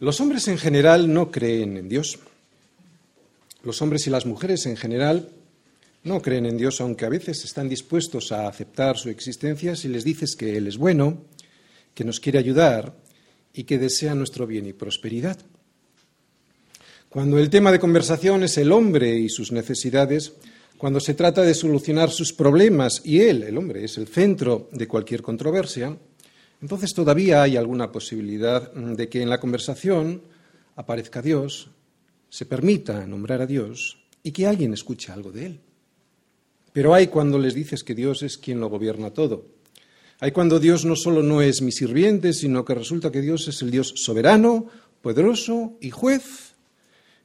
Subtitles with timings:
[0.00, 2.18] Los hombres en general no creen en Dios.
[3.62, 5.28] Los hombres y las mujeres en general
[6.04, 10.02] no creen en Dios, aunque a veces están dispuestos a aceptar su existencia si les
[10.02, 11.22] dices que Él es bueno,
[11.92, 12.94] que nos quiere ayudar
[13.52, 15.36] y que desea nuestro bien y prosperidad.
[17.10, 20.32] Cuando el tema de conversación es el hombre y sus necesidades,
[20.78, 24.88] cuando se trata de solucionar sus problemas y él, el hombre, es el centro de
[24.88, 25.94] cualquier controversia,
[26.62, 30.22] entonces todavía hay alguna posibilidad de que en la conversación
[30.76, 31.70] aparezca Dios,
[32.28, 35.60] se permita nombrar a Dios y que alguien escuche algo de él.
[36.72, 39.46] Pero hay cuando les dices que Dios es quien lo gobierna todo.
[40.20, 43.62] Hay cuando Dios no solo no es mi sirviente, sino que resulta que Dios es
[43.62, 44.66] el Dios soberano,
[45.00, 46.54] poderoso y juez,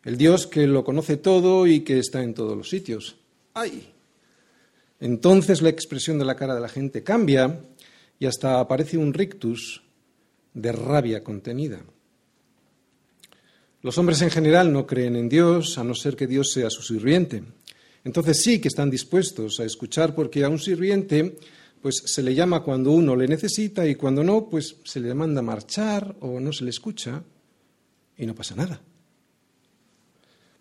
[0.05, 3.17] el Dios que lo conoce todo y que está en todos los sitios.
[3.53, 3.91] ¡Ay!
[4.99, 7.59] Entonces la expresión de la cara de la gente cambia
[8.19, 9.81] y hasta aparece un rictus
[10.53, 11.81] de rabia contenida.
[13.81, 16.81] Los hombres en general no creen en Dios a no ser que Dios sea su
[16.81, 17.43] sirviente.
[18.03, 21.37] Entonces sí que están dispuestos a escuchar porque a un sirviente
[21.81, 25.43] pues se le llama cuando uno le necesita y cuando no, pues se le manda
[25.43, 27.21] marchar o no se le escucha
[28.17, 28.81] y no pasa nada.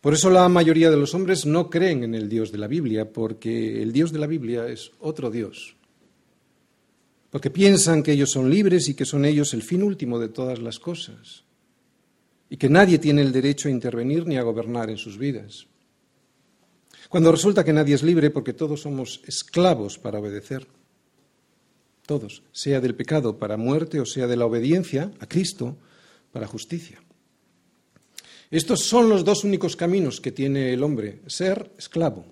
[0.02, 3.10] Por eso la mayoría de los hombres no creen en el Dios de la Biblia,
[3.10, 5.73] porque el Dios de la Biblia es otro Dios.
[7.34, 10.60] Porque piensan que ellos son libres y que son ellos el fin último de todas
[10.60, 11.42] las cosas
[12.48, 15.66] y que nadie tiene el derecho a intervenir ni a gobernar en sus vidas.
[17.08, 20.68] Cuando resulta que nadie es libre porque todos somos esclavos para obedecer.
[22.06, 25.76] Todos, sea del pecado para muerte o sea de la obediencia a Cristo
[26.30, 27.02] para justicia.
[28.48, 32.26] Estos son los dos únicos caminos que tiene el hombre, ser esclavo.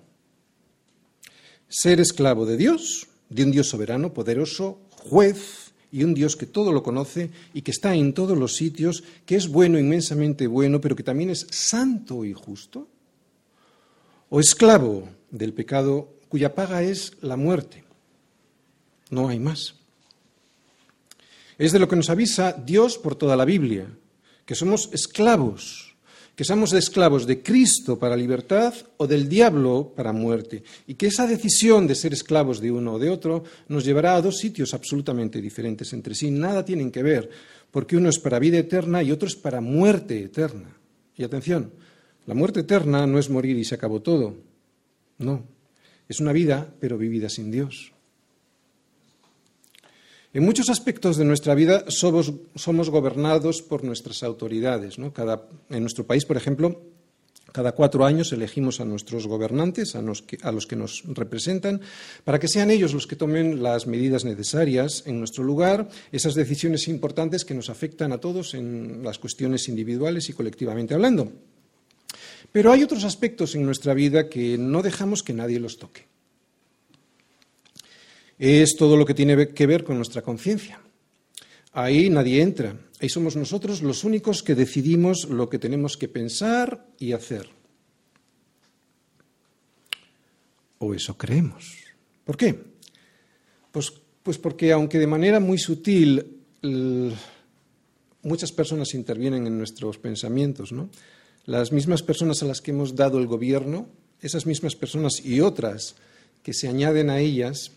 [1.67, 6.71] Ser esclavo de Dios, de un Dios soberano, poderoso, juez, y un Dios que todo
[6.71, 10.95] lo conoce y que está en todos los sitios, que es bueno, inmensamente bueno, pero
[10.95, 12.87] que también es santo y justo?
[14.29, 17.83] ¿O esclavo del pecado cuya paga es la muerte?
[19.11, 19.75] No hay más.
[21.59, 23.87] Es de lo que nos avisa Dios por toda la Biblia,
[24.47, 25.92] que somos esclavos
[26.35, 31.27] que somos esclavos de Cristo para libertad o del diablo para muerte, y que esa
[31.27, 35.41] decisión de ser esclavos de uno o de otro nos llevará a dos sitios absolutamente
[35.41, 36.31] diferentes entre sí.
[36.31, 37.29] Nada tienen que ver,
[37.69, 40.75] porque uno es para vida eterna y otro es para muerte eterna.
[41.15, 41.71] Y atención,
[42.25, 44.35] la muerte eterna no es morir y se acabó todo.
[45.19, 45.45] No,
[46.09, 47.92] es una vida, pero vivida sin Dios.
[50.33, 54.97] En muchos aspectos de nuestra vida somos, gobernados por nuestras autoridades.
[54.97, 56.81] en nuestro país, por ejemplo,
[57.51, 61.81] cada cuatro años elegimos a nuestros gobernantes, a los, que, a los, que, nos representan,
[62.23, 66.87] para que sean ellos los que tomen las medidas necesarias en nuestro lugar, esas decisiones
[66.87, 71.31] importantes que nos afectan a todos en las cuestiones individuales y colectivamente hablando.
[72.51, 76.12] Pero hay otros aspectos en nuestra vida que no dejamos que nadie los toque
[78.39, 80.81] es todo lo que tiene que ver con nuestra conciencia.
[81.71, 82.77] Ahí nadie entra.
[82.99, 87.49] Ahí somos nosotros los únicos que decidimos lo que tenemos que pensar y hacer.
[90.77, 91.75] O eso creemos.
[92.23, 92.59] ¿Por qué?
[93.71, 96.39] Pues, pues porque aunque de manera muy sutil
[98.21, 100.89] muchas personas intervienen en nuestros pensamientos, ¿no?
[101.45, 103.89] Las mismas personas a las que hemos dado el gobierno,
[104.21, 105.95] esas mismas personas y otras
[106.41, 107.71] que se añaden a ellas,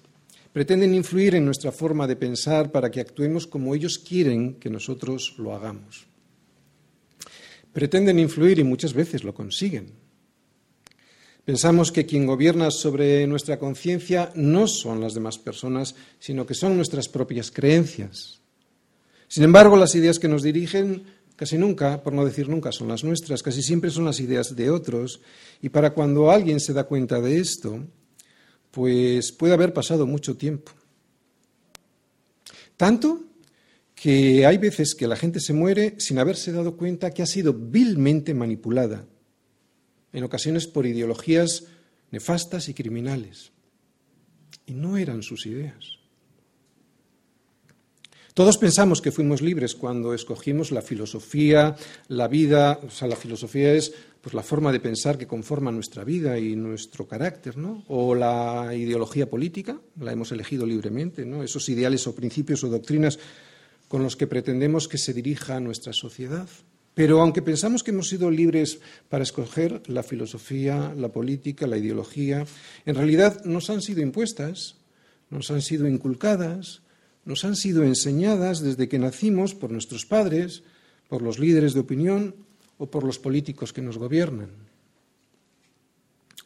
[0.56, 5.34] pretenden influir en nuestra forma de pensar para que actuemos como ellos quieren que nosotros
[5.36, 6.06] lo hagamos.
[7.74, 9.92] Pretenden influir y muchas veces lo consiguen.
[11.44, 16.74] Pensamos que quien gobierna sobre nuestra conciencia no son las demás personas, sino que son
[16.74, 18.40] nuestras propias creencias.
[19.28, 21.04] Sin embargo, las ideas que nos dirigen
[21.36, 24.70] casi nunca, por no decir nunca, son las nuestras, casi siempre son las ideas de
[24.70, 25.20] otros.
[25.60, 27.84] Y para cuando alguien se da cuenta de esto,
[28.76, 30.70] pues puede haber pasado mucho tiempo.
[32.76, 33.24] Tanto
[33.94, 37.54] que hay veces que la gente se muere sin haberse dado cuenta que ha sido
[37.54, 39.06] vilmente manipulada,
[40.12, 41.64] en ocasiones por ideologías
[42.10, 43.50] nefastas y criminales.
[44.66, 45.96] Y no eran sus ideas.
[48.34, 51.76] Todos pensamos que fuimos libres cuando escogimos la filosofía,
[52.08, 53.94] la vida, o sea, la filosofía es
[54.26, 57.84] pues, la forma de pensar que conforma nuestra vida y nuestro carácter, ¿no?
[57.86, 61.44] O la ideología política, la hemos elegido libremente, ¿no?
[61.44, 63.20] Esos ideales o principios o doctrinas
[63.86, 66.48] con los que pretendemos que se dirija nuestra sociedad.
[66.92, 72.44] Pero aunque pensamos que hemos sido libres para escoger la filosofía, la política, la ideología,
[72.84, 74.74] en realidad nos han sido impuestas,
[75.30, 76.82] nos han sido inculcadas,
[77.24, 80.64] nos han sido enseñadas desde que nacimos por nuestros padres,
[81.06, 82.45] por los líderes de opinión
[82.78, 84.50] o por los políticos que nos gobiernan.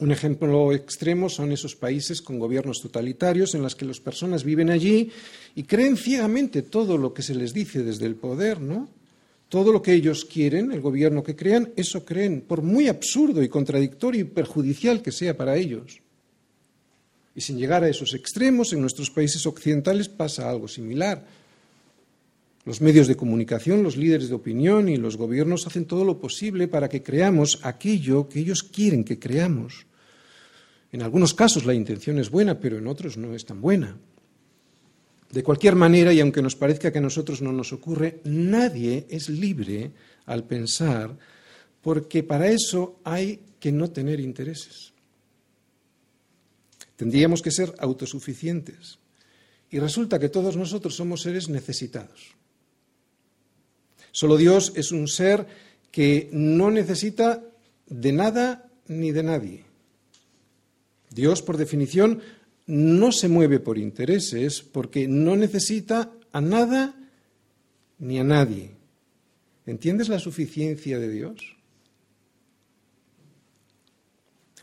[0.01, 4.71] Un ejemplo extremo son esos países con gobiernos totalitarios en los que las personas viven
[4.71, 5.11] allí
[5.55, 8.89] y creen ciegamente todo lo que se les dice desde el poder, ¿no?
[9.51, 13.49] Todo lo que ellos quieren, el gobierno que crean, eso creen, por muy absurdo y
[13.51, 16.01] contradictorio y perjudicial que sea para ellos.
[17.35, 21.27] Y sin llegar a esos extremos, en nuestros países occidentales pasa algo similar.
[22.65, 26.69] Los medios de comunicación, los líderes de opinión y los gobiernos hacen todo lo posible
[26.69, 29.87] para que creamos aquello que ellos quieren que creamos.
[30.93, 33.97] En algunos casos la intención es buena, pero en otros no es tan buena.
[35.31, 39.29] De cualquier manera, y aunque nos parezca que a nosotros no nos ocurre, nadie es
[39.29, 39.93] libre
[40.27, 41.17] al pensar,
[41.81, 44.93] porque para eso hay que no tener intereses.
[46.97, 48.99] Tendríamos que ser autosuficientes.
[49.71, 52.35] Y resulta que todos nosotros somos seres necesitados.
[54.13, 55.47] Solo Dios es un ser
[55.91, 57.43] que no necesita
[57.87, 59.65] de nada ni de nadie.
[61.11, 62.21] Dios, por definición,
[62.67, 66.95] no se mueve por intereses porque no necesita a nada
[67.99, 68.71] ni a nadie.
[69.67, 71.57] ¿Entiendes la suficiencia de Dios?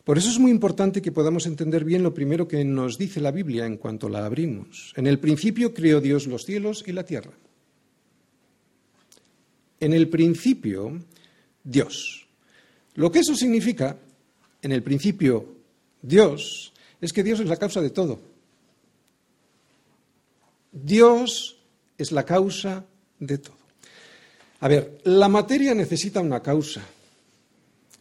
[0.03, 3.31] Por eso es muy importante que podamos entender bien lo primero que nos dice la
[3.31, 4.93] Biblia en cuanto la abrimos.
[4.95, 7.33] En el principio creó Dios los cielos y la tierra.
[9.79, 10.99] En el principio,
[11.63, 12.25] Dios.
[12.95, 13.97] Lo que eso significa,
[14.61, 15.45] en el principio,
[16.01, 18.19] Dios, es que Dios es la causa de todo.
[20.71, 21.57] Dios
[21.97, 22.85] es la causa
[23.19, 23.57] de todo.
[24.59, 26.81] A ver, la materia necesita una causa.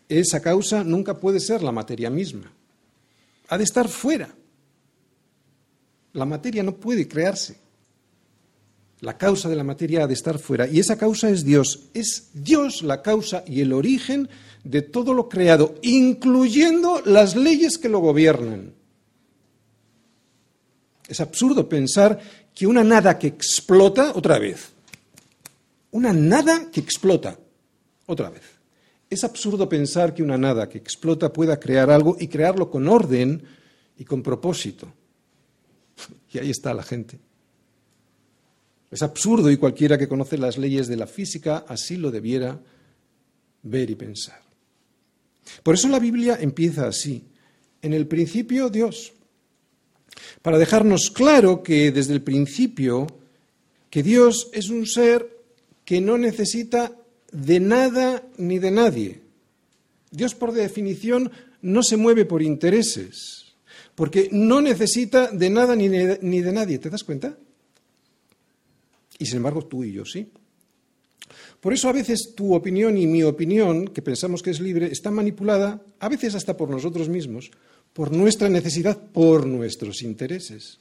[0.09, 2.51] Esa causa nunca puede ser la materia misma.
[3.49, 4.35] Ha de estar fuera.
[6.13, 7.57] La materia no puede crearse.
[9.01, 10.67] La causa de la materia ha de estar fuera.
[10.67, 11.89] Y esa causa es Dios.
[11.93, 14.29] Es Dios la causa y el origen
[14.65, 18.73] de todo lo creado, incluyendo las leyes que lo gobiernan.
[21.09, 22.21] Es absurdo pensar
[22.55, 24.71] que una nada que explota, otra vez,
[25.93, 27.39] una nada que explota,
[28.07, 28.43] otra vez.
[29.09, 33.43] Es absurdo pensar que una nada que explota pueda crear algo y crearlo con orden
[33.99, 34.89] y con propósito.
[36.33, 37.19] Y ahí está la gente.
[38.97, 42.59] Es absurdo y cualquiera que conoce las leyes de la física así lo debiera
[43.63, 44.41] ver y pensar.
[45.63, 47.27] Por eso la Biblia empieza así.
[47.83, 49.13] En el principio Dios.
[50.41, 53.07] Para dejarnos claro que desde el principio
[53.91, 55.45] que Dios es un ser
[55.85, 56.97] que no necesita
[57.31, 59.21] de nada ni de nadie.
[60.11, 63.57] Dios por definición no se mueve por intereses,
[63.95, 66.79] porque no necesita de nada ni de, nadie.
[66.79, 67.37] ¿Te das cuenta?
[69.19, 70.31] Y sin embargo tú y yo sí.
[71.61, 75.11] Por eso a veces tu opinión y mi opinión, que pensamos que es libre, está
[75.11, 77.51] manipulada, a veces hasta por nosotros mismos,
[77.93, 80.79] por nuestra necesidad, por nuestros intereses.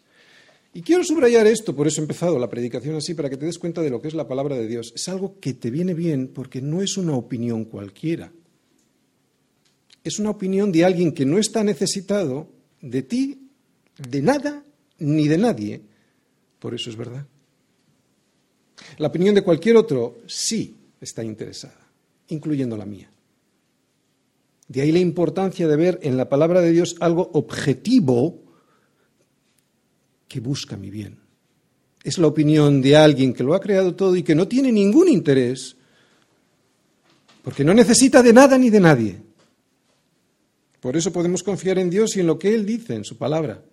[0.74, 3.58] Y quiero subrayar esto, por eso he empezado la predicación así, para que te des
[3.58, 4.92] cuenta de lo que es la palabra de Dios.
[4.94, 8.34] Es algo que te viene bien porque no es una opinión cualquiera.
[10.04, 12.50] Es una opinión de alguien que no está necesitado
[12.82, 13.48] de ti,
[13.98, 14.66] de nada,
[15.00, 15.82] ni de nadie.
[16.60, 17.26] Por eso es verdad.
[18.98, 21.80] La opinión de cualquier otro sí está interesada,
[22.28, 23.10] incluyendo la mía.
[24.68, 28.42] De ahí la importancia de ver en la palabra de Dios algo objetivo
[30.28, 31.20] que busca mi bien.
[32.04, 35.08] Es la opinión de alguien que lo ha creado todo y que no tiene ningún
[35.08, 35.76] interés,
[37.44, 39.18] porque no necesita de nada ni de nadie.
[40.80, 43.64] Por eso podemos confiar en Dios y en lo que Él dice, en su palabra.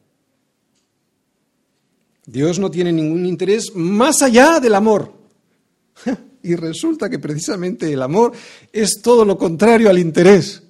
[2.27, 5.13] Dios no tiene ningún interés más allá del amor.
[6.45, 8.33] Y resulta que precisamente el amor
[8.73, 10.61] es todo lo contrario al interés.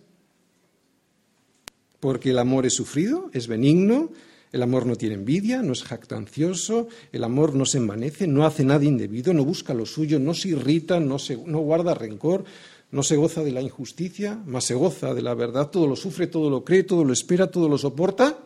[1.98, 4.10] Porque el amor es sufrido, es benigno,
[4.52, 8.64] el amor no tiene envidia, no es jactancioso, el amor no se envanece, no hace
[8.64, 12.44] nada indebido, no busca lo suyo, no se irrita, no, se, no guarda rencor,
[12.90, 16.26] no se goza de la injusticia, más se goza de la verdad, todo lo sufre,
[16.26, 18.36] todo lo cree, todo lo espera, todo lo soporta.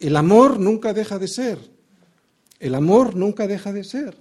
[0.00, 1.77] El amor nunca deja de ser.
[2.60, 4.16] El amor nunca deja de ser.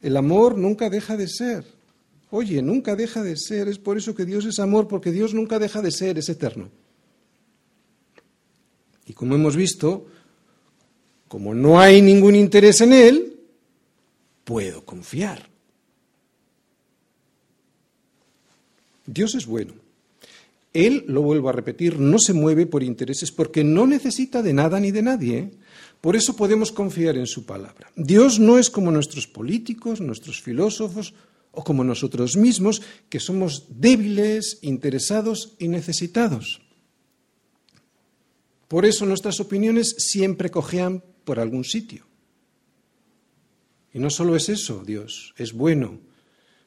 [0.00, 1.64] El amor nunca deja de ser.
[2.30, 3.68] Oye, nunca deja de ser.
[3.68, 6.70] Es por eso que Dios es amor, porque Dios nunca deja de ser, es eterno.
[9.06, 10.06] Y como hemos visto,
[11.28, 13.40] como no hay ningún interés en él,
[14.44, 15.48] puedo confiar.
[19.06, 19.74] Dios es bueno.
[20.72, 24.78] Él, lo vuelvo a repetir, no se mueve por intereses porque no necesita de nada
[24.78, 25.50] ni de nadie.
[26.06, 27.90] Por eso podemos confiar en su palabra.
[27.96, 31.14] Dios no es como nuestros políticos, nuestros filósofos
[31.50, 36.62] o como nosotros mismos, que somos débiles, interesados y necesitados.
[38.68, 42.06] Por eso nuestras opiniones siempre cojean por algún sitio.
[43.92, 45.98] Y no solo es eso, Dios, es bueno.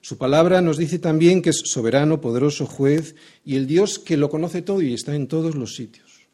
[0.02, 3.16] Su palabra nos dice también que es soberano, poderoso juez
[3.46, 6.28] y el Dios que lo conoce todo y está en todos los sitios.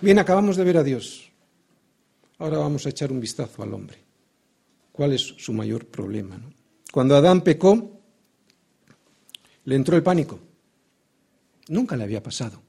[0.00, 1.31] Bien, acabamos de ver a Dios.
[2.42, 3.98] Ahora vamos a echar un vistazo al hombre.
[4.90, 6.42] ¿Cuál es su mayor problema?
[6.90, 8.00] Cuando Adán pecó,
[9.64, 10.40] le entró el pánico.
[11.68, 12.60] Nunca le había pasado.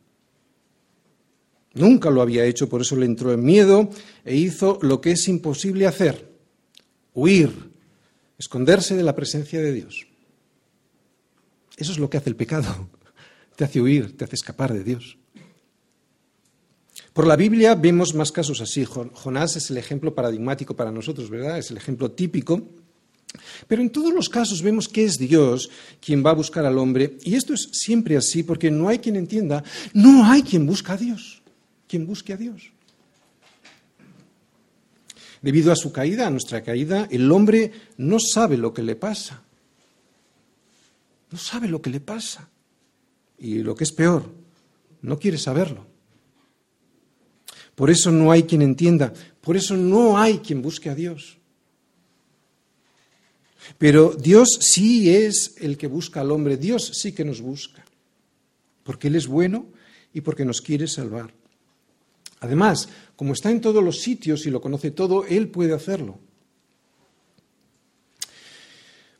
[1.74, 3.89] Nunca lo había hecho, por eso le entró el miedo
[4.24, 6.32] e hizo lo que es imposible hacer,
[7.15, 7.72] huir,
[8.38, 10.06] esconderse de la presencia de Dios.
[11.77, 12.89] Eso es lo que hace el pecado,
[13.56, 15.18] te hace huir, te hace escapar de Dios.
[17.13, 18.86] Por la Biblia vemos más casos así.
[18.86, 21.60] Jonás es el ejemplo paradigmático para nosotros, ¿verdad?
[21.60, 22.62] Es el ejemplo típico.
[23.67, 25.70] Pero en todos los casos vemos que es Dios
[26.01, 27.17] quien va a buscar al hombre.
[27.24, 30.98] Y esto es siempre así porque no hay quien entienda, no hay quien busca a
[30.98, 31.43] Dios
[31.93, 32.72] quien busque a Dios.
[35.43, 39.43] Debido a su caída, a nuestra caída, el hombre no sabe lo que le pasa.
[41.29, 42.50] No sabe lo que le pasa.
[43.38, 44.27] Y lo que es peor,
[45.03, 45.86] no quiere saberlo.
[47.75, 51.38] Por eso no hay quien entienda, por eso no hay quien busque a Dios.
[53.77, 57.84] Pero Dios sí es el que busca al hombre, Dios sí que nos busca,
[58.84, 59.68] porque Él es bueno
[60.13, 61.34] y porque nos quiere salvar.
[62.42, 66.20] Además, como está en todos los sitios y lo conoce todo, Él puede hacerlo.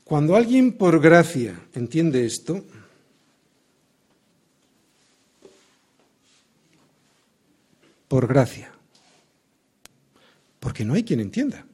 [0.03, 2.65] Cuando alguien por gracia entiende esto,
[8.13, 8.72] por gracia,
[10.60, 11.65] porque no hay quien entienda.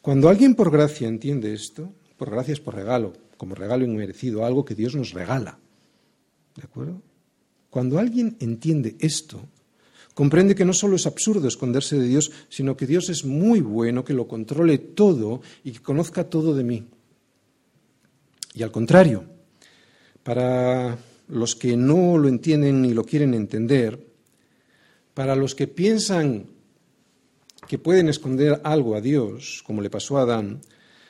[0.00, 4.64] Cuando alguien por gracia entiende esto, por gracia es por regalo, como regalo inmerecido, algo
[4.64, 5.58] que Dios nos regala.
[6.54, 7.02] ¿De acuerdo?
[7.68, 9.44] Cuando alguien entiende esto,
[10.14, 14.04] comprende que no solo es absurdo esconderse de Dios, sino que Dios es muy bueno,
[14.04, 16.86] que lo controle todo y que conozca todo de mí.
[18.54, 19.24] Y al contrario,
[20.22, 20.96] para
[21.26, 24.13] los que no lo entienden ni lo quieren entender,
[25.14, 26.46] para los que piensan
[27.66, 30.60] que pueden esconder algo a Dios, como le pasó a Adán,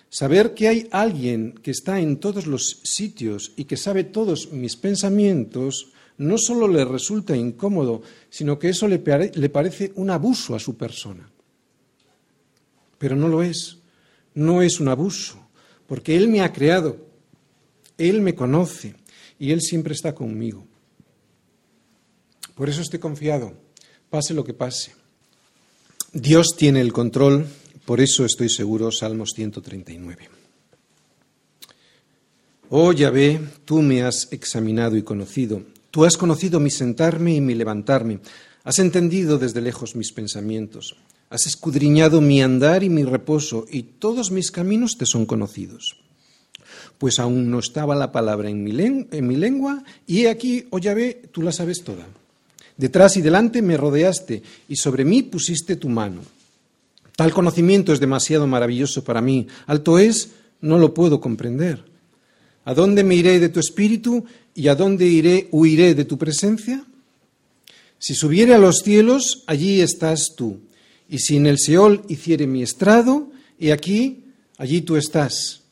[0.09, 4.77] saber que hay alguien que está en todos los sitios y que sabe todos mis
[4.77, 10.77] pensamientos, no solo le resulta incómodo, sino que eso le, parece un abuso a su
[10.77, 11.29] persona.
[12.99, 13.79] Pero no lo es,
[14.35, 15.49] no es un abuso,
[15.89, 17.09] porque Él me ha creado,
[17.99, 18.95] Él me conoce
[19.39, 20.65] y Él siempre está conmigo.
[22.55, 23.64] Por eso estoy confiado,
[24.15, 24.93] pase lo que pase.
[26.13, 27.49] Dios tiene el control,
[27.85, 30.29] por eso estoy seguro, Salmos 139.
[32.71, 35.63] Oh Yahvé, tú me has examinado y conocido.
[35.91, 38.21] Tú has conocido mi sentarme y mi levantarme.
[38.63, 40.95] Has entendido desde lejos mis pensamientos.
[41.29, 45.97] Has escudriñado mi andar y mi reposo, y todos mis caminos te son conocidos.
[46.99, 48.71] Pues aún no estaba la palabra en mi,
[49.37, 52.07] lengua, y he aquí, oh Yahvé, tú la sabes toda.
[52.77, 56.23] Detrás y delante me rodeaste, y sobre mí pusiste tu mano.
[57.17, 59.47] Tal conocimiento es demasiado maravilloso para mí.
[59.67, 61.85] Alto es, no lo puedo comprender.
[62.65, 66.85] ¿A dónde me iré de tu espíritu y a dónde iré, huiré de tu presencia?
[67.99, 70.61] Si subiere a los cielos, allí estás tú.
[71.09, 74.25] Y si en el Seol hiciere mi estrado, y aquí,
[74.59, 75.64] allí tú estás.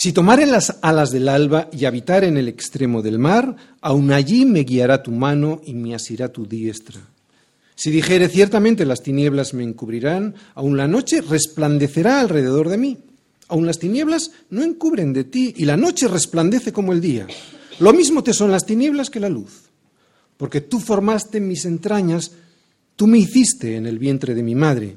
[0.00, 4.44] Si tomare las alas del alba y habitar en el extremo del mar, aun allí
[4.44, 7.00] me guiará tu mano y me asirá tu diestra.
[7.74, 12.98] Si dijere ciertamente las tinieblas me encubrirán, aun la noche resplandecerá alrededor de mí.
[13.48, 17.26] Aun las tinieblas no encubren de ti y la noche resplandece como el día.
[17.80, 19.62] Lo mismo te son las tinieblas que la luz,
[20.36, 22.30] porque tú formaste mis entrañas,
[22.94, 24.96] tú me hiciste en el vientre de mi madre.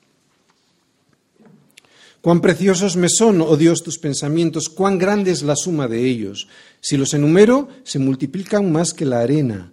[2.21, 6.47] Cuán preciosos me son, oh Dios, tus pensamientos, cuán grande es la suma de ellos.
[6.79, 9.71] Si los enumero, se multiplican más que la arena.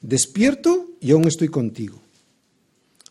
[0.00, 2.00] Despierto y aún estoy contigo.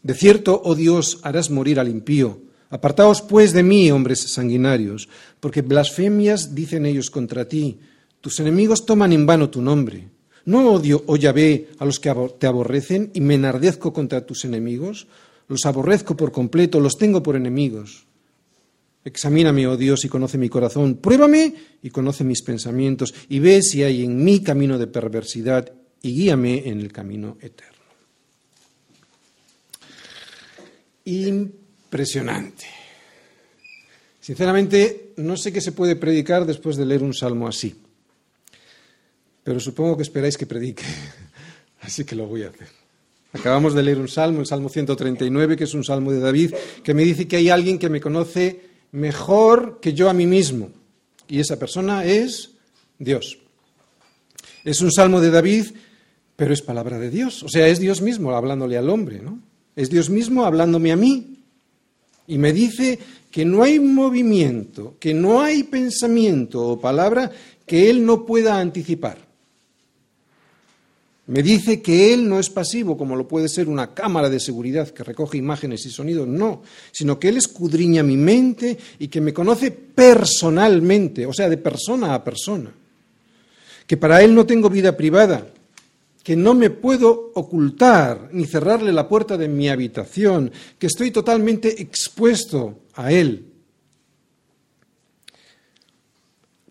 [0.01, 2.41] De cierto, oh Dios, harás morir al impío.
[2.69, 5.07] Apartaos pues de mí, hombres sanguinarios,
[5.39, 7.77] porque blasfemias dicen ellos contra ti
[8.23, 10.07] tus enemigos toman en vano tu nombre.
[10.45, 15.07] ¿No odio, oh Yahvé, a los que te aborrecen y me enardezco contra tus enemigos?
[15.49, 18.05] Los aborrezco por completo, los tengo por enemigos.
[19.05, 20.95] Examíname, oh Dios, y conoce mi corazón.
[20.95, 26.13] Pruébame y conoce mis pensamientos y ve si hay en mí camino de perversidad y
[26.13, 27.73] guíame en el camino eterno.
[31.05, 32.65] Impresionante.
[34.21, 37.75] Sinceramente, no sé qué se puede predicar después de leer un salmo así,
[39.43, 40.85] pero supongo que esperáis que predique,
[41.81, 42.69] así que lo voy a hacer.
[43.33, 46.93] Acabamos de leer un salmo, el Salmo 139, que es un salmo de David, que
[46.93, 50.69] me dice que hay alguien que me conoce mejor que yo a mí mismo,
[51.27, 52.51] y esa persona es
[52.97, 53.39] Dios.
[54.63, 55.65] Es un salmo de David,
[56.37, 59.39] pero es palabra de Dios, o sea, es Dios mismo hablándole al hombre, ¿no?
[59.75, 61.39] Es Dios mismo hablándome a mí.
[62.27, 62.99] Y me dice
[63.31, 67.31] que no hay movimiento, que no hay pensamiento o palabra
[67.65, 69.17] que Él no pueda anticipar.
[71.25, 74.89] Me dice que Él no es pasivo, como lo puede ser una cámara de seguridad
[74.89, 79.33] que recoge imágenes y sonidos, no, sino que Él escudriña mi mente y que me
[79.33, 82.73] conoce personalmente, o sea, de persona a persona.
[83.87, 85.47] Que para Él no tengo vida privada,
[86.23, 91.81] que no me puedo ocultar ni cerrarle la puerta de mi habitación, que estoy totalmente
[91.81, 93.45] expuesto a Él.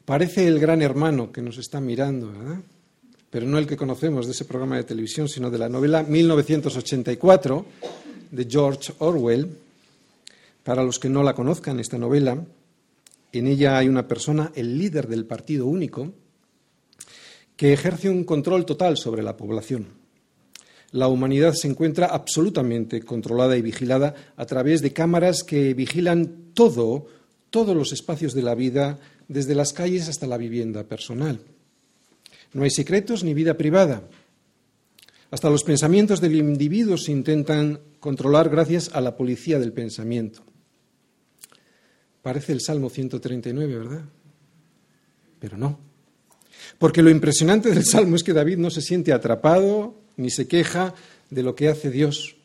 [0.04, 2.60] Parece el gran hermano que nos está mirando, ¿verdad?
[3.32, 7.64] Pero no el que conocemos de ese programa de televisión, sino de la novela 1984
[8.30, 9.48] de George Orwell.
[10.62, 12.44] Para los que no la conozcan, esta novela,
[13.32, 16.12] en ella hay una persona, el líder del Partido Único,
[17.56, 19.86] que ejerce un control total sobre la población.
[20.90, 27.06] La humanidad se encuentra absolutamente controlada y vigilada a través de cámaras que vigilan todo,
[27.48, 31.40] todos los espacios de la vida, desde las calles hasta la vivienda personal.
[32.52, 34.02] No hay secretos ni vida privada.
[35.30, 40.42] Hasta los pensamientos del individuo se intentan controlar gracias a la policía del pensamiento.
[42.20, 44.04] Parece el Salmo 139, ¿verdad?
[45.40, 45.80] Pero no.
[46.78, 50.94] Porque lo impresionante del Salmo es que David no se siente atrapado ni se queja
[51.30, 52.36] de lo que hace Dios.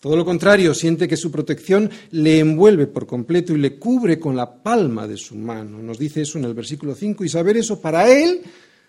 [0.00, 4.36] Todo lo contrario, siente que su protección le envuelve por completo y le cubre con
[4.36, 5.78] la palma de su mano.
[5.78, 8.42] Nos dice eso en el versículo 5 y saber eso para él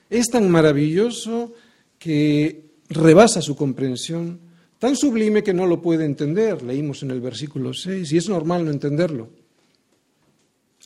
[0.10, 1.54] es tan maravilloso
[1.98, 4.40] que rebasa su comprensión,
[4.80, 6.64] tan sublime que no lo puede entender.
[6.64, 9.30] Leímos en el versículo 6 y es normal no entenderlo.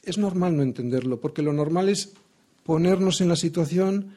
[0.03, 2.11] Es normal no entenderlo porque lo normal es
[2.63, 4.15] ponernos en la situación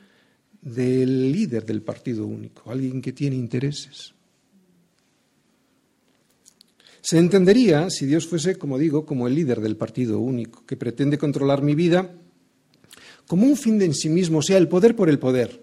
[0.61, 4.14] del líder del partido único, alguien que tiene intereses.
[7.01, 11.19] Se entendería si Dios fuese, como digo, como el líder del partido único, que pretende
[11.19, 12.12] controlar mi vida
[13.26, 15.62] como un fin de en sí mismo, o sea, el poder por el poder.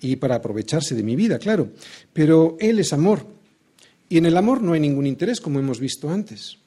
[0.00, 1.68] Y para aprovecharse de mi vida, claro.
[2.12, 3.26] Pero Él es amor.
[4.08, 6.58] Y en el amor no hay ningún interés, como hemos visto antes.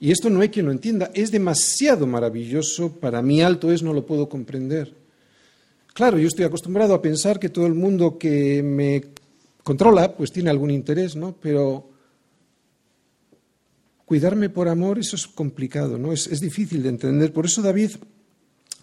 [0.00, 1.10] Y esto no hay quien lo entienda.
[1.14, 2.92] Es demasiado maravilloso.
[2.92, 4.94] Para mí alto es, no lo puedo comprender.
[5.92, 9.04] Claro, yo estoy acostumbrado a pensar que todo el mundo que me
[9.62, 11.36] controla, pues tiene algún interés, ¿no?
[11.40, 11.88] Pero
[14.04, 16.12] cuidarme por amor, eso es complicado, ¿no?
[16.12, 17.32] Es, es difícil de entender.
[17.32, 17.92] Por eso David,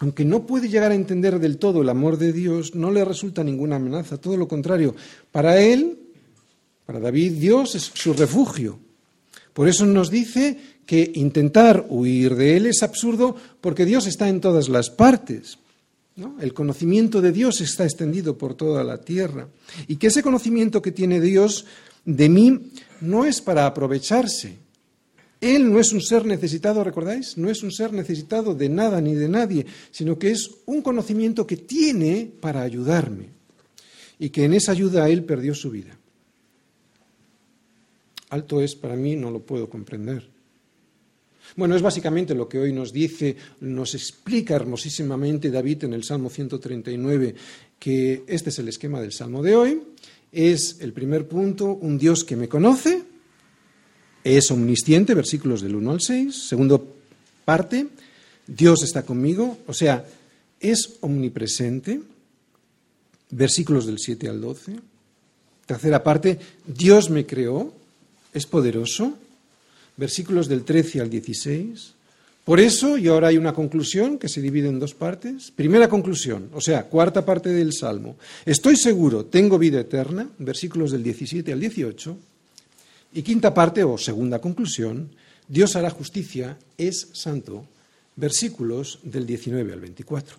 [0.02, 3.44] aunque no puede llegar a entender del todo el amor de Dios, no le resulta
[3.44, 4.18] ninguna amenaza.
[4.18, 4.96] Todo lo contrario.
[5.30, 5.96] Para él,
[6.84, 8.80] para David, Dios es su refugio.
[9.52, 14.40] Por eso nos dice que intentar huir de Él es absurdo porque Dios está en
[14.40, 15.58] todas las partes.
[16.40, 19.46] El conocimiento de Dios está extendido por toda la tierra.
[19.86, 21.64] Y que ese conocimiento que tiene Dios
[22.04, 24.56] de mí no es para aprovecharse.
[25.42, 27.36] Él no es un ser necesitado, ¿recordáis?
[27.36, 31.48] No es un ser necesitado de nada ni de nadie, sino que es un conocimiento
[31.48, 33.30] que tiene para ayudarme.
[34.20, 35.98] Y que en esa ayuda Él perdió su vida.
[38.30, 40.28] Alto es para mí, no lo puedo comprender.
[41.56, 46.30] Bueno, es básicamente lo que hoy nos dice, nos explica hermosísimamente David en el Salmo
[46.30, 47.34] 139,
[47.80, 49.82] que este es el esquema del Salmo de hoy.
[50.30, 53.02] Es el primer punto, un Dios que me conoce,
[54.24, 56.48] es omnisciente, versículos del 1 al 6.
[56.48, 56.94] Segundo
[57.44, 57.86] parte,
[58.46, 60.04] Dios está conmigo, o sea,
[60.60, 62.00] es omnipresente,
[63.30, 64.76] versículos del 7 al 12.
[65.66, 67.72] Tercera parte, Dios me creó,
[68.32, 69.14] es poderoso,
[69.96, 71.94] versículos del 13 al 16.
[72.44, 75.52] Por eso, y ahora hay una conclusión que se divide en dos partes.
[75.52, 78.16] Primera conclusión, o sea, cuarta parte del Salmo.
[78.44, 82.16] Estoy seguro, tengo vida eterna, versículos del 17 al 18.
[83.12, 85.12] Y quinta parte, o segunda conclusión,
[85.48, 87.66] Dios hará justicia, es santo,
[88.16, 90.36] versículos del 19 al 24.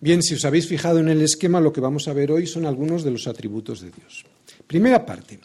[0.00, 2.66] Bien, si os habéis fijado en el esquema, lo que vamos a ver hoy son
[2.66, 4.24] algunos de los atributos de Dios.
[4.66, 5.38] Primera parte.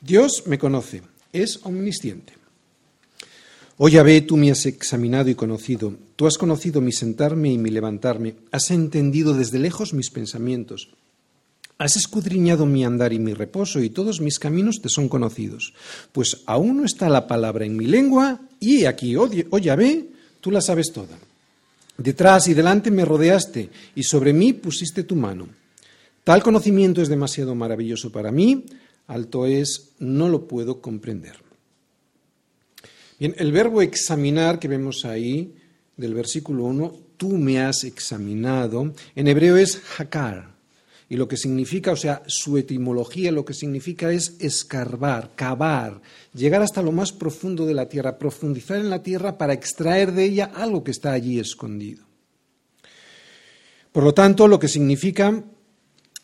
[0.00, 2.32] Dios me conoce, es omnisciente.
[3.76, 7.70] Oh Yahvé, tú me has examinado y conocido, tú has conocido mi sentarme y mi
[7.70, 10.90] levantarme, has entendido desde lejos mis pensamientos,
[11.80, 15.72] has escudriñado mi andar y mi reposo, y todos mis caminos te son conocidos.
[16.12, 20.10] Pues aún no está la palabra en mi lengua, y aquí, oh, oh Yahvé,
[20.42, 21.18] tú la sabes toda.
[21.96, 25.48] Detrás y delante me rodeaste, y sobre mí pusiste tu mano.
[26.22, 28.66] Tal conocimiento es demasiado maravilloso para mí,
[29.06, 31.36] alto es, no lo puedo comprender.
[33.18, 35.54] Bien, el verbo examinar que vemos ahí,
[35.96, 40.59] del versículo 1, tú me has examinado, en hebreo es hakar.
[41.10, 46.00] Y lo que significa, o sea, su etimología lo que significa es escarbar, cavar,
[46.32, 50.22] llegar hasta lo más profundo de la tierra, profundizar en la tierra para extraer de
[50.22, 52.04] ella algo que está allí escondido.
[53.90, 55.42] Por lo tanto, lo que significa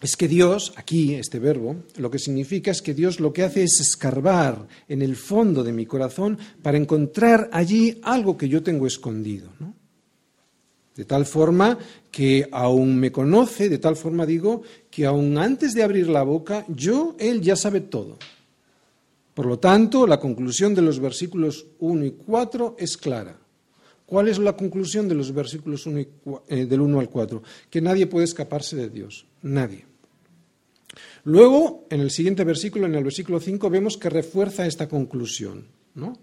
[0.01, 3.65] es que Dios, aquí este verbo, lo que significa es que Dios lo que hace
[3.65, 8.87] es escarbar en el fondo de mi corazón para encontrar allí algo que yo tengo
[8.87, 9.51] escondido.
[10.97, 11.79] De tal forma
[12.11, 16.65] que aún me conoce, de tal forma digo, que aún antes de abrir la boca,
[16.69, 18.17] yo, Él ya sabe todo.
[19.35, 23.37] Por lo tanto, la conclusión de los versículos 1 y 4 es clara.
[24.07, 26.01] ¿Cuál es la conclusión de los versículos 1
[26.49, 27.43] eh, del 1 al 4?
[27.69, 29.27] Que nadie puede escaparse de Dios.
[29.43, 29.85] Nadie.
[31.25, 36.17] Luego, en el siguiente versículo, en el versículo 5, vemos que refuerza esta conclusión, ¿no?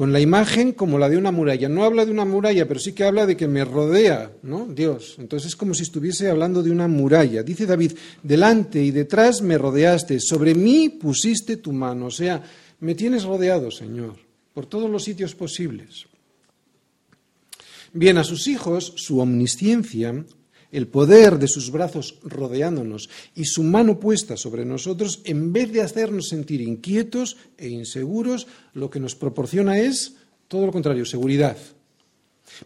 [0.00, 1.68] Con la imagen como la de una muralla.
[1.68, 4.64] No habla de una muralla, pero sí que habla de que me rodea, ¿no?
[4.64, 5.16] Dios.
[5.18, 7.42] Entonces es como si estuviese hablando de una muralla.
[7.42, 12.06] Dice David, delante y detrás me rodeaste, sobre mí pusiste tu mano.
[12.06, 12.42] O sea,
[12.80, 14.16] me tienes rodeado, Señor,
[14.54, 16.06] por todos los sitios posibles.
[17.92, 20.24] Bien, a sus hijos su omnisciencia
[20.72, 25.82] el poder de sus brazos rodeándonos y su mano puesta sobre nosotros, en vez de
[25.82, 30.14] hacernos sentir inquietos e inseguros, lo que nos proporciona es
[30.48, 31.56] todo lo contrario, seguridad.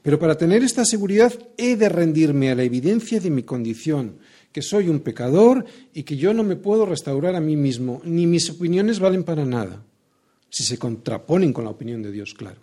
[0.03, 4.19] Pero para tener esta seguridad he de rendirme a la evidencia de mi condición,
[4.53, 8.27] que soy un pecador y que yo no me puedo restaurar a mí mismo, ni
[8.27, 9.85] mis opiniones valen para nada,
[10.49, 12.61] si se contraponen con la opinión de Dios, claro.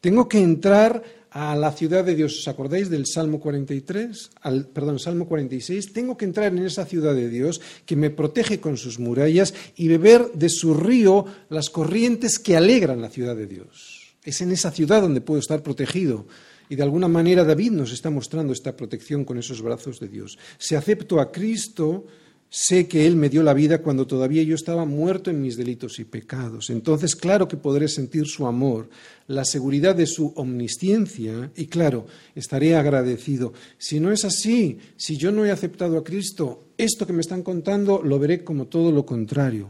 [0.00, 2.38] Tengo que entrar a la ciudad de Dios.
[2.38, 4.30] ¿Os acordáis del Salmo 43?
[4.40, 5.92] Al, perdón, Salmo 46.
[5.92, 9.88] Tengo que entrar en esa ciudad de Dios que me protege con sus murallas y
[9.88, 14.14] beber de su río las corrientes que alegran la ciudad de Dios.
[14.24, 16.26] Es en esa ciudad donde puedo estar protegido.
[16.68, 20.38] Y de alguna manera David nos está mostrando esta protección con esos brazos de Dios.
[20.58, 22.06] Si acepto a Cristo,
[22.48, 25.98] Sé que Él me dio la vida cuando todavía yo estaba muerto en mis delitos
[25.98, 26.70] y pecados.
[26.70, 28.88] Entonces, claro que podré sentir su amor,
[29.26, 33.52] la seguridad de su omnisciencia y, claro, estaré agradecido.
[33.78, 37.42] Si no es así, si yo no he aceptado a Cristo, esto que me están
[37.42, 39.68] contando lo veré como todo lo contrario.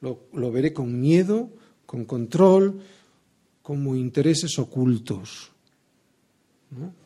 [0.00, 1.50] Lo, veré con miedo,
[1.84, 2.80] con control,
[3.62, 5.50] como intereses ocultos.
[6.70, 7.05] ¿no?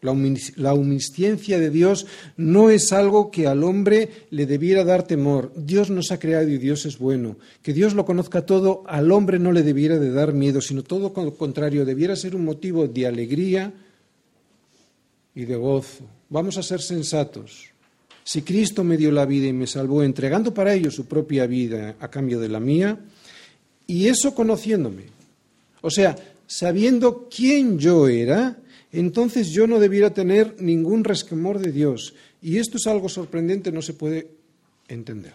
[0.00, 2.06] La omnisciencia de Dios
[2.36, 5.52] no es algo que al hombre le debiera dar temor.
[5.56, 7.36] Dios nos ha creado y Dios es bueno.
[7.62, 11.12] Que Dios lo conozca todo, al hombre no le debiera de dar miedo, sino todo
[11.14, 13.72] lo contrario, debiera ser un motivo de alegría
[15.34, 16.04] y de gozo.
[16.28, 17.70] Vamos a ser sensatos.
[18.22, 21.96] Si Cristo me dio la vida y me salvó entregando para ello su propia vida
[21.98, 23.00] a cambio de la mía,
[23.86, 25.04] y eso conociéndome,
[25.80, 26.14] o sea,
[26.46, 28.58] sabiendo quién yo era,
[28.92, 32.14] entonces yo no debiera tener ningún resquemor de Dios.
[32.40, 34.30] Y esto es algo sorprendente, no se puede
[34.88, 35.34] entender.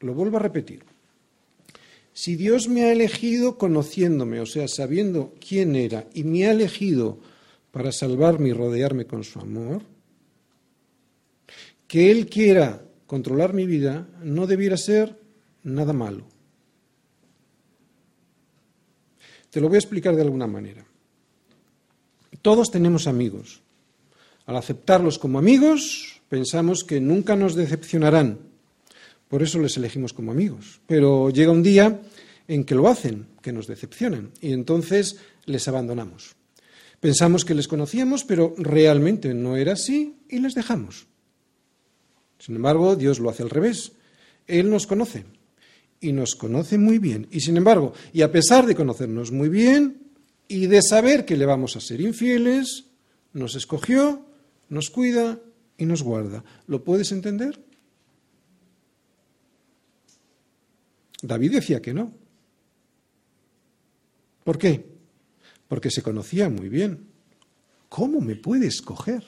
[0.00, 0.82] Lo vuelvo a repetir.
[2.12, 7.18] Si Dios me ha elegido conociéndome, o sea, sabiendo quién era, y me ha elegido
[7.70, 9.82] para salvarme y rodearme con su amor,
[11.86, 15.16] que Él quiera controlar mi vida no debiera ser
[15.62, 16.24] nada malo.
[19.50, 20.87] Te lo voy a explicar de alguna manera.
[22.42, 23.60] Todos tenemos amigos.
[24.46, 28.38] Al aceptarlos como amigos, pensamos que nunca nos decepcionarán.
[29.28, 30.80] Por eso les elegimos como amigos.
[30.86, 32.00] Pero llega un día
[32.46, 36.34] en que lo hacen, que nos decepcionan, y entonces les abandonamos.
[37.00, 41.06] Pensamos que les conocíamos, pero realmente no era así y les dejamos.
[42.38, 43.92] Sin embargo, Dios lo hace al revés.
[44.46, 45.24] Él nos conoce
[46.00, 47.28] y nos conoce muy bien.
[47.30, 50.07] Y sin embargo, y a pesar de conocernos muy bien,
[50.48, 52.86] y de saber que le vamos a ser infieles,
[53.32, 54.26] nos escogió,
[54.68, 55.38] nos cuida
[55.76, 56.42] y nos guarda.
[56.66, 57.62] ¿Lo puedes entender?
[61.22, 62.12] David decía que no.
[64.44, 64.86] ¿Por qué?
[65.68, 67.08] Porque se conocía muy bien.
[67.88, 69.24] ¿cómo me puede escoger?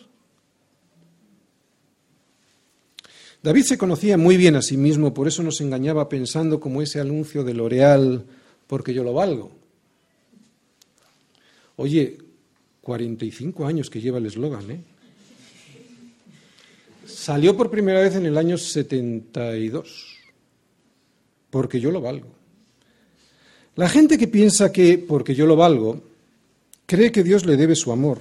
[3.43, 7.01] David se conocía muy bien a sí mismo, por eso nos engañaba pensando como ese
[7.01, 8.27] anuncio de L'Oreal,
[8.67, 9.53] porque yo lo valgo.
[11.81, 12.19] Oye,
[12.83, 14.83] 45 años que lleva el eslogan, ¿eh?
[17.07, 20.19] Salió por primera vez en el año 72,
[21.49, 22.29] porque yo lo valgo.
[23.77, 26.03] La gente que piensa que porque yo lo valgo,
[26.85, 28.21] cree que Dios le debe su amor.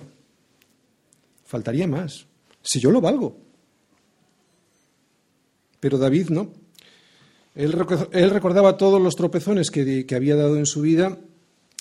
[1.44, 2.28] Faltaría más,
[2.62, 3.36] si yo lo valgo.
[5.82, 6.54] Pero David no.
[7.56, 11.18] Él, recordaba todos los tropezones que, que, había dado en su vida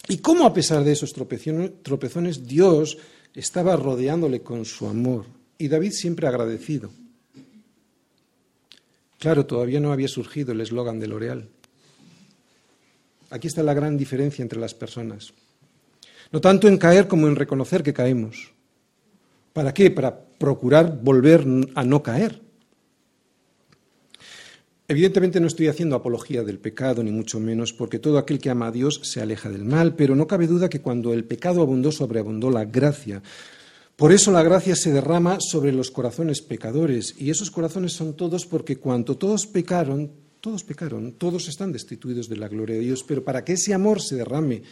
[0.07, 2.99] y cómo a pesar de esos tropezones Dios
[3.35, 5.27] estaba rodeándole con su amor.
[5.59, 6.91] Y David siempre agradecido.
[9.19, 11.49] Claro, todavía no había surgido el eslogan de L'Oreal.
[13.31, 15.35] Aquí está la gran diferencia entre las personas.
[16.31, 18.53] No tanto en caer como en reconocer que caemos.
[19.53, 19.91] ¿Para qué?
[19.91, 22.41] Para procurar volver a no caer.
[24.91, 28.69] Evidentemente no estoy haciendo apología del pecado, ni mucho menos, porque todo aquel que ama
[28.69, 31.93] a Dios se aleja del mal, pero no cabe duda que cuando el pecado abundó,
[31.93, 33.23] sobreabundó la gracia.
[33.97, 38.47] Por eso la gracia se derrama sobre los corazones pecadores, y esos corazones son todos
[38.47, 43.23] porque cuanto todos pecaron, todos pecaron, todos están destituidos de la gloria de Dios, pero
[43.23, 44.63] para que ese amor se derrame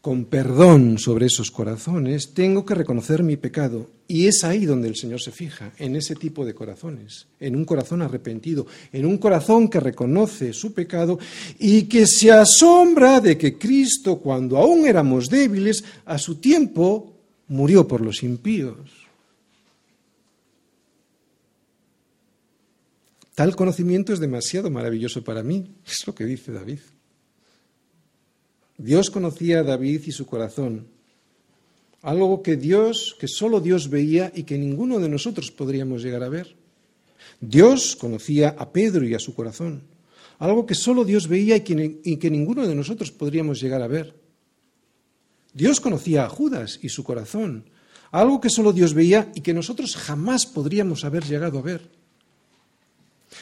[0.00, 3.90] con perdón sobre esos corazones, tengo que reconocer mi pecado.
[4.06, 7.64] Y es ahí donde el Señor se fija, en ese tipo de corazones, en un
[7.64, 11.18] corazón arrepentido, en un corazón que reconoce su pecado
[11.58, 17.14] y que se asombra de que Cristo, cuando aún éramos débiles, a su tiempo
[17.48, 18.76] murió por los impíos.
[23.34, 26.80] Tal conocimiento es demasiado maravilloso para mí, es lo que dice David.
[28.78, 30.86] Dios conocía a David y su corazón,
[32.00, 36.28] algo que Dios, que solo Dios veía y que ninguno de nosotros podríamos llegar a
[36.28, 36.54] ver.
[37.40, 39.82] Dios conocía a Pedro y a su corazón,
[40.38, 43.88] algo que solo Dios veía y que, y que ninguno de nosotros podríamos llegar a
[43.88, 44.14] ver.
[45.52, 47.64] Dios conocía a Judas y su corazón,
[48.12, 51.90] algo que solo Dios veía y que nosotros jamás podríamos haber llegado a ver.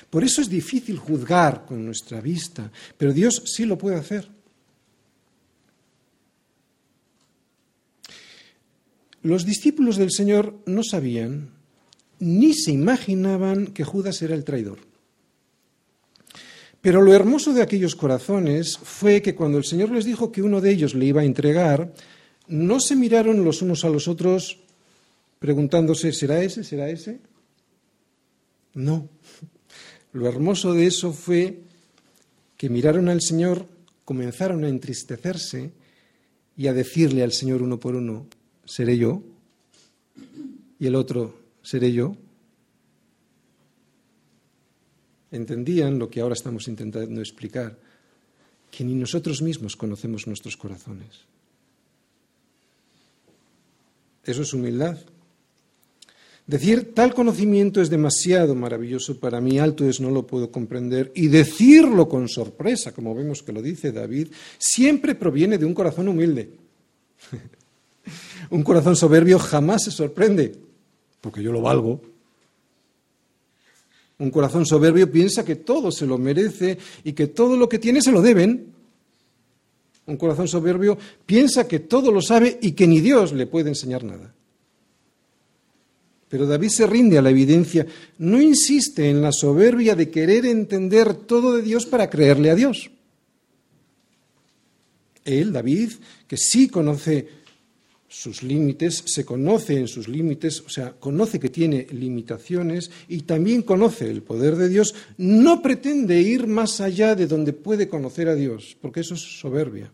[0.09, 4.36] Por eso es difícil juzgar con nuestra vista, pero Dios sí lo puede hacer.
[9.27, 11.51] Los discípulos del Señor no sabían
[12.21, 14.79] ni se imaginaban que Judas era el traidor.
[16.81, 20.61] Pero lo hermoso de aquellos corazones fue que cuando el Señor les dijo que uno
[20.61, 21.93] de ellos le iba a entregar,
[22.47, 24.61] no se miraron los unos a los otros
[25.41, 26.63] preguntándose, ¿será ese?
[26.63, 27.19] ¿Será ese?
[28.75, 29.09] No.
[30.13, 31.63] Lo hermoso de eso fue
[32.57, 33.67] que miraron al Señor,
[34.05, 35.73] comenzaron a entristecerse
[36.57, 38.29] y a decirle al Señor uno por uno,
[38.67, 39.23] seré yo,
[40.79, 42.17] y el otro, seré yo.
[45.31, 47.79] Entendían lo que ahora estamos intentando explicar,
[48.71, 51.25] que ni nosotros mismos conocemos nuestros corazones.
[54.25, 54.99] Eso es humildad.
[56.47, 61.27] Decir tal conocimiento es demasiado maravilloso para mí, alto es no lo puedo comprender, y
[61.27, 66.51] decirlo con sorpresa, como vemos que lo dice David, siempre proviene de un corazón humilde.
[68.51, 70.55] Un corazón soberbio jamás se sorprende,
[71.21, 72.01] porque yo lo valgo.
[74.19, 78.01] Un corazón soberbio piensa que todo se lo merece y que todo lo que tiene
[78.01, 78.73] se lo deben.
[80.07, 84.05] Un corazón soberbio piensa que todo lo sabe y que ni Dios le puede enseñar
[84.05, 84.33] nada.
[86.29, 87.87] Pero David se rinde a la evidencia,
[88.19, 92.91] no insiste en la soberbia de querer entender todo de Dios para creerle a Dios.
[95.25, 95.93] Él, David,
[96.27, 97.29] que sí conoce
[98.09, 103.63] sus límites, se conoce en sus límites, o sea, conoce que tiene limitaciones y también
[103.63, 108.35] conoce el poder de Dios, no pretende ir más allá de donde puede conocer a
[108.35, 109.91] Dios, porque eso es soberbia,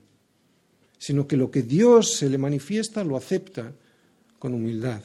[0.99, 3.73] sino que lo que Dios se le manifiesta lo acepta
[4.39, 5.01] con humildad.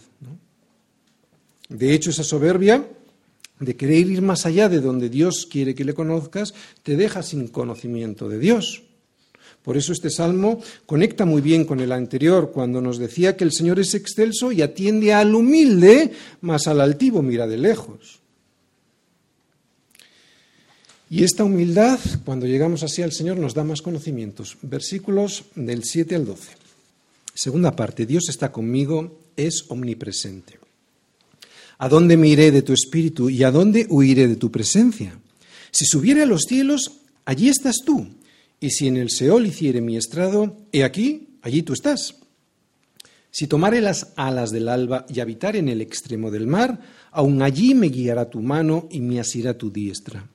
[1.70, 2.86] De hecho, esa soberbia
[3.60, 7.48] de querer ir más allá de donde Dios quiere que le conozcas, te deja sin
[7.48, 8.84] conocimiento de Dios.
[9.68, 13.52] Por eso este salmo conecta muy bien con el anterior, cuando nos decía que el
[13.52, 18.22] Señor es excelso y atiende al humilde, mas al altivo mira de lejos.
[21.10, 24.56] Y esta humildad, cuando llegamos así al Señor, nos da más conocimientos.
[24.62, 26.52] Versículos del 7 al 12.
[27.36, 30.60] Segunda parte, Dios está conmigo, es omnipresente.
[31.78, 35.20] ¿A dónde me iré de tu espíritu y a dónde huiré de tu presencia?
[35.72, 38.08] Si subiere a los cielos, allí estás tú.
[38.60, 42.16] Y si en el Seol hiciere mi estrado, he aquí, allí tú estás.
[43.30, 46.80] Si tomare las alas del alba y habitar en el extremo del mar,
[47.12, 50.28] aun allí me guiará tu mano y me asirá tu diestra.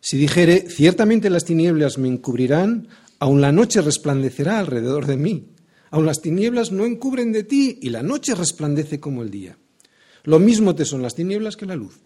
[0.00, 5.54] Si dijere, ciertamente las tinieblas me encubrirán, aun la noche resplandecerá alrededor de mí.
[5.90, 9.56] Aun las tinieblas no encubren de ti y la noche resplandece como el día.
[10.24, 12.00] Lo mismo te son las tinieblas que la luz.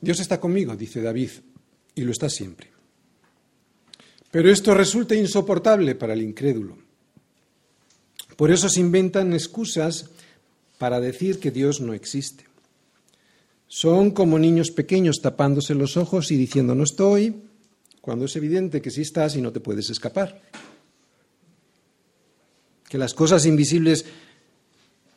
[0.00, 1.30] Dios está conmigo, dice David,
[1.94, 2.71] y lo está siempre.
[4.32, 6.78] Pero esto resulta insoportable para el incrédulo.
[8.34, 10.06] Por eso se inventan excusas
[10.78, 12.46] para decir que Dios no existe.
[13.68, 17.34] Son como niños pequeños tapándose los ojos y diciendo no estoy,
[18.00, 20.40] cuando es evidente que sí estás y no te puedes escapar.
[22.88, 24.06] Que las cosas invisibles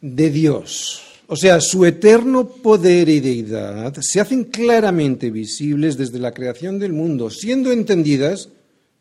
[0.01, 6.34] de Dios, o sea, su eterno poder y deidad, se hacen claramente visibles desde la
[6.34, 8.49] creación del mundo, siendo entendidas,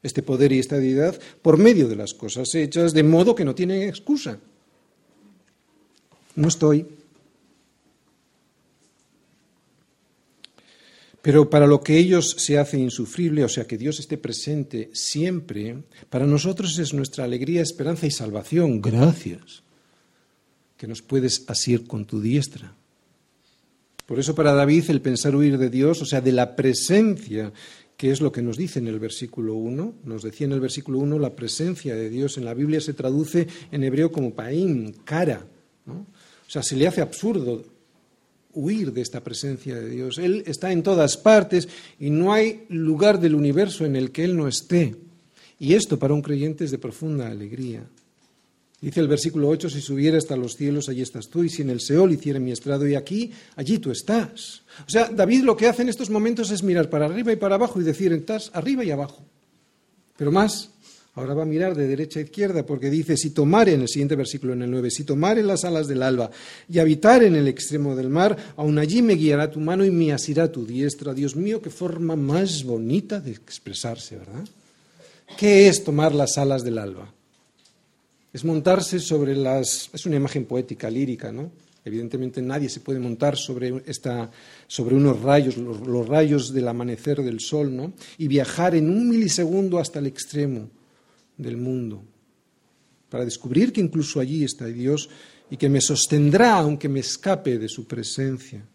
[0.04, 3.54] este poder y esta deidad, por medio de las cosas hechas, de modo que no
[3.54, 4.38] tienen excusa.
[6.36, 6.86] No estoy.
[11.22, 15.82] Pero para lo que ellos se hace insufrible, o sea, que Dios esté presente siempre,
[16.10, 18.82] para nosotros es nuestra alegría, esperanza y salvación.
[18.82, 19.62] Gracias.
[20.76, 22.74] Que nos puedes asir con tu diestra.
[24.04, 27.54] Por eso para David el pensar huir de Dios, o sea, de la presencia,
[27.96, 30.98] que es lo que nos dice en el versículo 1, nos decía en el versículo
[30.98, 35.46] 1, la presencia de Dios en la Biblia se traduce en hebreo como paín, cara.
[35.86, 35.94] ¿no?
[35.94, 37.64] O sea, se le hace absurdo
[38.52, 40.18] huir de esta presencia de Dios.
[40.18, 44.36] Él está en todas partes y no hay lugar del universo en el que Él
[44.36, 44.96] no esté.
[45.58, 47.84] Y esto para un creyente es de profunda alegría.
[48.84, 51.70] Dice el versículo 8, si subiera hasta los cielos, allí estás tú, y si en
[51.70, 54.60] el Seol hiciera mi estrado y aquí, allí tú estás.
[54.86, 57.54] O sea, David lo que hace en estos momentos es mirar para arriba y para
[57.54, 59.24] abajo y decir, estás arriba y abajo.
[60.18, 60.68] Pero más,
[61.16, 64.16] Ahora va a mirar de derecha a izquierda porque dice, si tomare, en el siguiente
[64.16, 66.28] versículo, en el 9, si tomare las alas del alba
[66.68, 70.12] y habitar en el extremo del mar, aun allí me guiará tu mano y me
[70.12, 71.14] asirá tu diestra.
[71.14, 74.44] Dios mío, qué forma más bonita de expresarse, ¿verdad?
[75.38, 77.14] ¿Qué es tomar las alas del alba?
[78.34, 79.88] Es montarse sobre las...
[79.92, 81.52] Es una imagen poética, lírica, ¿no?
[81.84, 84.28] Evidentemente nadie se puede montar sobre, esta,
[84.66, 87.92] sobre unos rayos, los, los rayos del amanecer del sol, ¿no?
[88.18, 90.68] Y viajar en un milisegundo hasta el extremo
[91.36, 92.02] del mundo,
[93.08, 95.08] para descubrir que incluso allí está Dios
[95.48, 98.66] y que me sostendrá aunque me escape de su presencia.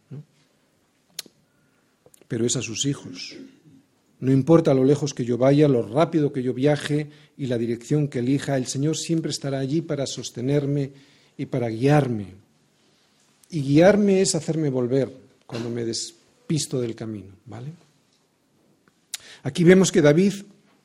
[2.29, 3.35] Pero es a sus hijos.
[4.19, 8.07] No importa lo lejos que yo vaya, lo rápido que yo viaje y la dirección
[8.09, 10.91] que elija, el Señor siempre estará allí para sostenerme
[11.37, 12.27] y para guiarme.
[13.49, 15.09] Y guiarme es hacerme volver
[15.45, 17.69] cuando me despisto del camino, ¿vale?
[19.43, 20.33] Aquí vemos que David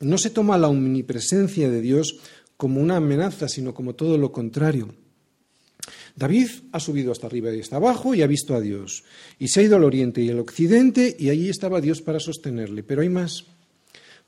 [0.00, 2.20] no se toma la omnipresencia de Dios
[2.56, 4.94] como una amenaza, sino como todo lo contrario.
[6.16, 9.04] David ha subido hasta arriba y hasta abajo y ha visto a Dios.
[9.38, 12.82] Y se ha ido al oriente y al occidente y allí estaba Dios para sostenerle.
[12.82, 13.44] Pero hay más.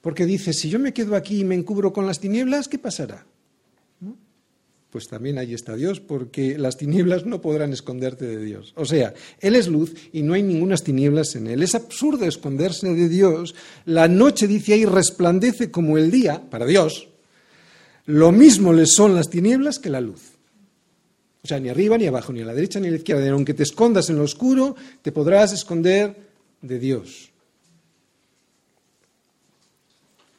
[0.01, 3.27] Porque dice, si yo me quedo aquí y me encubro con las tinieblas, ¿qué pasará?
[4.97, 8.73] pues también ahí está Dios, porque las tinieblas no podrán esconderte de Dios.
[8.77, 11.63] O sea, Él es luz y no hay ninguna tinieblas en Él.
[11.63, 13.55] Es absurdo esconderse de Dios.
[13.85, 17.09] La noche, dice ahí, resplandece como el día, para Dios.
[18.07, 20.36] Lo mismo le son las tinieblas que la luz.
[21.47, 23.25] O sea, ni arriba, ni abajo, ni a la derecha, ni a la izquierda.
[23.25, 26.13] Y aunque te escondas en lo oscuro, te podrás esconder
[26.61, 27.31] de Dios.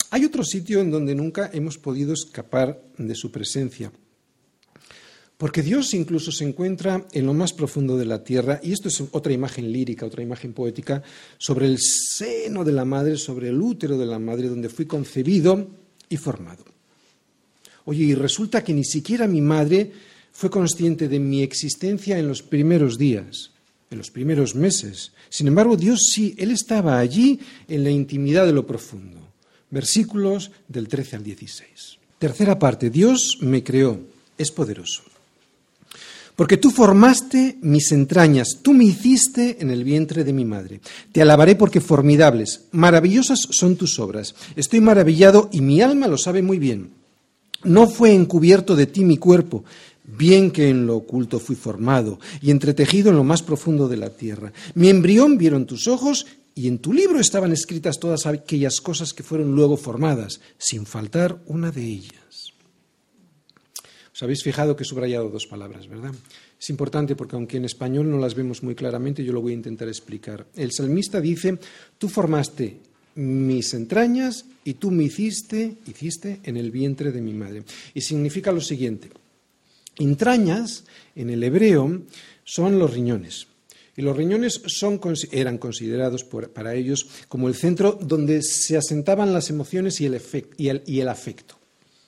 [0.10, 3.90] Hay otro sitio en donde nunca hemos podido escapar de su presencia.
[5.38, 9.02] Porque Dios incluso se encuentra en lo más profundo de la tierra, y esto es
[9.12, 11.02] otra imagen lírica, otra imagen poética,
[11.38, 15.70] sobre el seno de la madre, sobre el útero de la madre, donde fui concebido
[16.10, 16.66] y formado.
[17.86, 19.94] Oye, y resulta que ni siquiera mi madre
[20.38, 23.50] fue consciente de mi existencia en los primeros días,
[23.90, 25.12] en los primeros meses.
[25.30, 29.18] Sin embargo, Dios sí, Él estaba allí en la intimidad de lo profundo.
[29.72, 31.98] Versículos del 13 al 16.
[32.20, 34.00] Tercera parte, Dios me creó,
[34.38, 35.02] es poderoso.
[36.36, 40.82] Porque tú formaste mis entrañas, tú me hiciste en el vientre de mi madre.
[41.12, 44.36] Te alabaré porque formidables, maravillosas son tus obras.
[44.56, 46.92] Estoy maravillado y mi alma lo sabe muy bien.
[47.64, 49.64] No fue encubierto de ti mi cuerpo,
[50.08, 54.10] bien que en lo oculto fui formado y entretejido en lo más profundo de la
[54.10, 54.54] tierra.
[54.74, 59.22] Mi embrión vieron tus ojos y en tu libro estaban escritas todas aquellas cosas que
[59.22, 62.54] fueron luego formadas, sin faltar una de ellas.
[64.12, 66.12] Os habéis fijado que he subrayado dos palabras, ¿verdad?
[66.60, 69.58] Es importante porque aunque en español no las vemos muy claramente, yo lo voy a
[69.58, 70.48] intentar explicar.
[70.56, 71.60] El salmista dice,
[72.00, 72.80] tú formaste
[73.14, 77.64] mis entrañas y tú me hiciste, hiciste en el vientre de mi madre.
[77.94, 79.10] Y significa lo siguiente.
[79.98, 80.86] Entrañas,
[81.16, 82.04] en el hebreo,
[82.44, 83.48] son los riñones.
[83.96, 84.62] Y los riñones
[85.32, 90.22] eran considerados para ellos como el centro donde se asentaban las emociones y el,
[90.58, 91.58] y, el, y el afecto.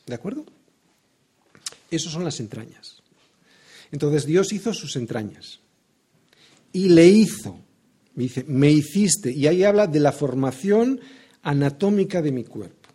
[0.06, 0.46] ¿De acuerdo?
[1.90, 3.02] Esas son las entrañas.
[3.92, 5.60] Entonces Dios hizo sus entrañas
[6.72, 7.60] y le hizo,
[8.14, 11.00] me dice, me hiciste, y ahí habla de la formación
[11.42, 12.90] anatómica de mi cuerpo.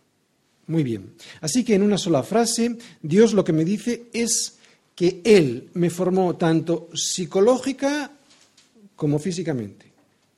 [0.67, 1.13] Muy bien.
[1.41, 4.54] Así que en una sola frase, Dios lo que me dice es
[4.95, 8.11] que Él me formó tanto psicológica
[8.95, 9.91] como físicamente.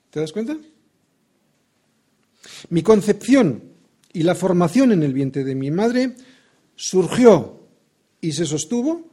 [0.10, 0.58] ¿Te das cuenta?
[2.70, 3.62] Mi concepción
[4.14, 6.16] y la formación en el vientre de mi madre
[6.76, 7.62] surgió
[8.20, 9.10] y se sostuvo,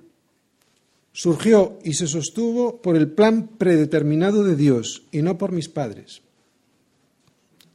[1.13, 6.23] surgió y se sostuvo por el plan predeterminado de Dios y no por mis padres,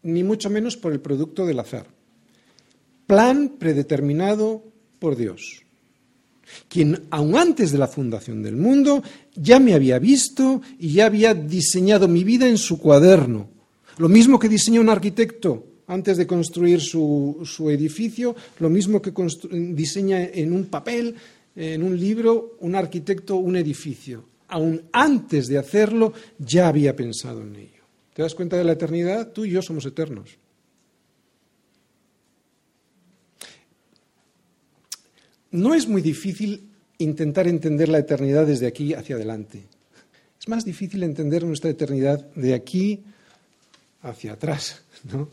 [0.01, 1.99] ni mucho menos por el producto del azar
[3.09, 4.61] plan predeterminado
[4.99, 5.63] por Dios,
[6.67, 9.03] quien aun antes de la fundación del mundo
[9.35, 13.49] ya me había visto y ya había diseñado mi vida en su cuaderno.
[13.97, 19.11] Lo mismo que diseña un arquitecto antes de construir su, su edificio, lo mismo que
[19.51, 21.15] diseña en un papel,
[21.55, 24.23] en un libro, un arquitecto un edificio.
[24.49, 27.83] Aun antes de hacerlo, ya había pensado en ello.
[28.13, 29.31] ¿Te das cuenta de la eternidad?
[29.31, 30.37] Tú y yo somos eternos.
[35.51, 39.65] No es muy difícil intentar entender la eternidad desde aquí hacia adelante.
[40.39, 43.03] Es más difícil entender nuestra eternidad de aquí
[44.01, 45.29] hacia atrás, ¿no?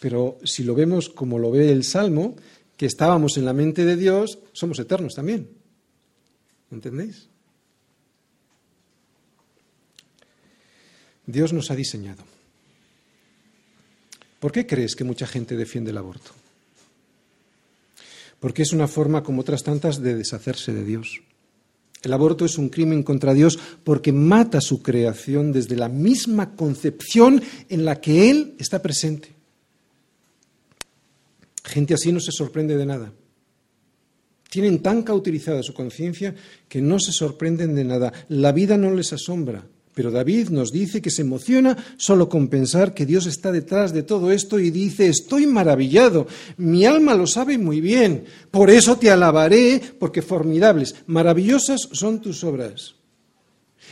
[0.00, 2.34] Pero si lo vemos como lo ve el Salmo,
[2.76, 5.48] que estábamos en la mente de Dios, somos eternos también.
[6.70, 7.28] ¿Entendéis?
[11.26, 12.24] Dios nos ha diseñado.
[14.40, 16.32] ¿Por qué crees que mucha gente defiende el aborto?
[18.40, 21.20] Porque es una forma, como otras tantas, de deshacerse de Dios.
[22.02, 27.42] El aborto es un crimen contra Dios porque mata su creación desde la misma concepción
[27.68, 29.34] en la que Él está presente.
[31.62, 33.12] Gente así no se sorprende de nada.
[34.48, 36.34] Tienen tan cauterizada su conciencia
[36.68, 38.12] que no se sorprenden de nada.
[38.28, 39.64] La vida no les asombra.
[39.94, 44.02] Pero David nos dice que se emociona solo con pensar que Dios está detrás de
[44.02, 46.26] todo esto y dice, estoy maravillado,
[46.58, 52.44] mi alma lo sabe muy bien, por eso te alabaré, porque formidables, maravillosas son tus
[52.44, 52.94] obras.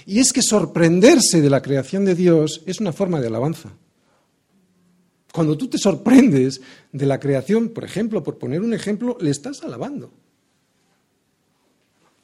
[0.06, 3.72] Y es que sorprenderse de la creación de Dios es una forma de alabanza.
[5.32, 6.60] Cuando tú te sorprendes
[6.92, 10.12] de la creación, por ejemplo, por poner un ejemplo, le estás alabando.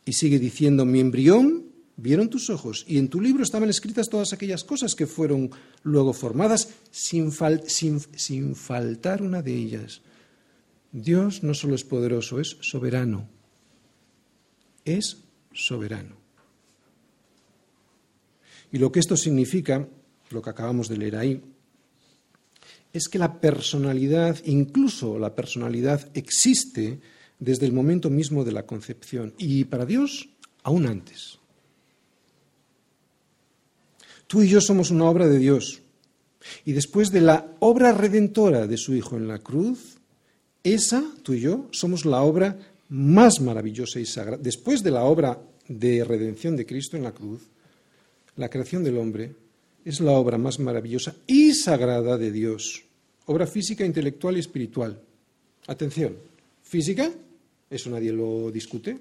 [0.07, 1.64] Y sigue diciendo, mi embrión
[1.97, 5.51] vieron tus ojos y en tu libro estaban escritas todas aquellas cosas que fueron
[5.83, 7.33] luego formadas sin,
[8.55, 10.03] faltar una de ellas.
[10.93, 13.29] Dios no solo es poderoso, es soberano.
[14.85, 15.19] Es
[15.53, 16.17] soberano.
[18.73, 19.89] Y lo que esto significa,
[20.31, 21.43] lo que acabamos de leer ahí,
[22.93, 27.01] es que la personalidad, incluso la personalidad, existe
[27.39, 30.29] desde el momento mismo de la concepción y para Dios
[30.63, 31.41] aún antes.
[34.27, 35.83] Tú y yo somos una obra de Dios.
[36.65, 39.97] Y después de la obra redentora de su Hijo en la cruz,
[40.63, 42.59] esa, tú y yo, somos la obra
[42.89, 44.43] más maravillosa y sagrada.
[44.43, 47.43] Después de la obra de redención de Cristo en la cruz,
[48.37, 49.35] la creación del hombre
[49.85, 52.83] es la obra más maravillosa y sagrada de Dios.
[53.27, 55.01] Obra física, intelectual y espiritual.
[55.67, 56.17] Atención,
[56.63, 57.11] física,
[57.71, 58.99] eso nadie lo discute.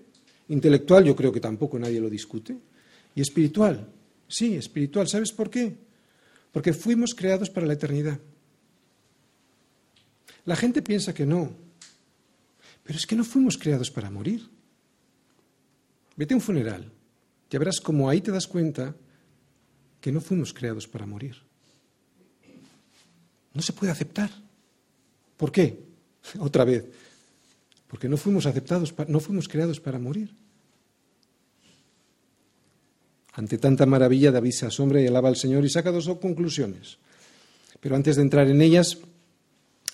[0.50, 2.56] Intelectual, yo creo que tampoco nadie lo discute.
[3.16, 3.88] Y espiritual,
[4.34, 5.08] Sí, espiritual.
[5.08, 5.78] ¿Sabes por qué?
[6.52, 8.20] Porque fuimos creados para la eternidad.
[10.46, 11.54] La gente piensa que no,
[12.84, 14.50] pero es que no fuimos creados para morir.
[16.16, 16.92] Vete a un funeral,
[17.52, 18.96] ya verás cómo ahí te das cuenta
[20.02, 21.36] que no fuimos creados para morir.
[23.54, 24.32] No se puede aceptar.
[25.38, 25.78] ¿Por qué?
[26.40, 26.86] Otra vez,
[27.88, 30.36] porque no fuimos aceptados, no fuimos creados para morir.
[33.34, 36.98] Ante tanta maravilla, David se asombra y alaba al Señor y saca dos conclusiones.
[37.80, 39.00] Pero antes de entrar en ellas,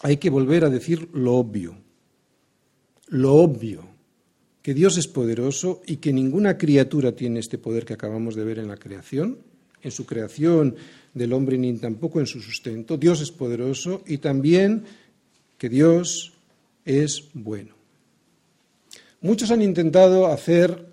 [0.01, 1.75] hay que volver a decir lo obvio.
[3.07, 3.87] Lo obvio,
[4.61, 8.59] que Dios es poderoso y que ninguna criatura tiene este poder que acabamos de ver
[8.59, 9.37] en la creación,
[9.81, 10.75] en su creación
[11.13, 12.97] del hombre ni tampoco en su sustento.
[12.97, 14.83] Dios es poderoso y también
[15.57, 16.33] que Dios
[16.85, 17.73] es bueno.
[19.21, 20.87] Muchos han intentado hacer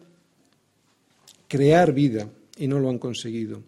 [1.48, 3.62] crear vida y no lo han conseguido.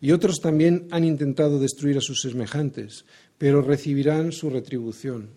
[0.00, 3.04] Y otros también han intentado destruir a sus semejantes,
[3.38, 5.30] pero recibirán su retribución.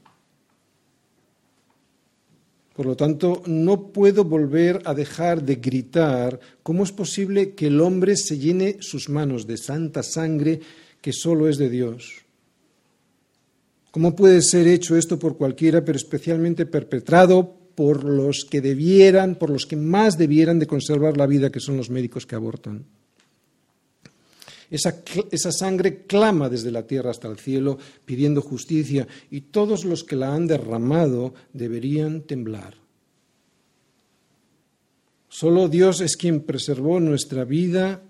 [2.75, 7.81] Por lo tanto, no puedo volver a dejar de gritar cómo es posible que el
[7.81, 10.59] hombre se llene sus manos de santa sangre
[11.01, 12.23] que solo es de Dios.
[13.89, 19.51] ¿Cómo puede ser hecho esto por cualquiera, pero especialmente perpetrado por los que debieran, por
[19.51, 22.87] los que más debieran de conservar la vida, que son los médicos que abortan?
[24.71, 30.15] Esa, sangre clama desde la tierra hasta el cielo pidiendo justicia y todos los que
[30.15, 32.73] la han derramado deberían temblar.
[35.29, 38.01] Solo Dios es quien preservó nuestra vida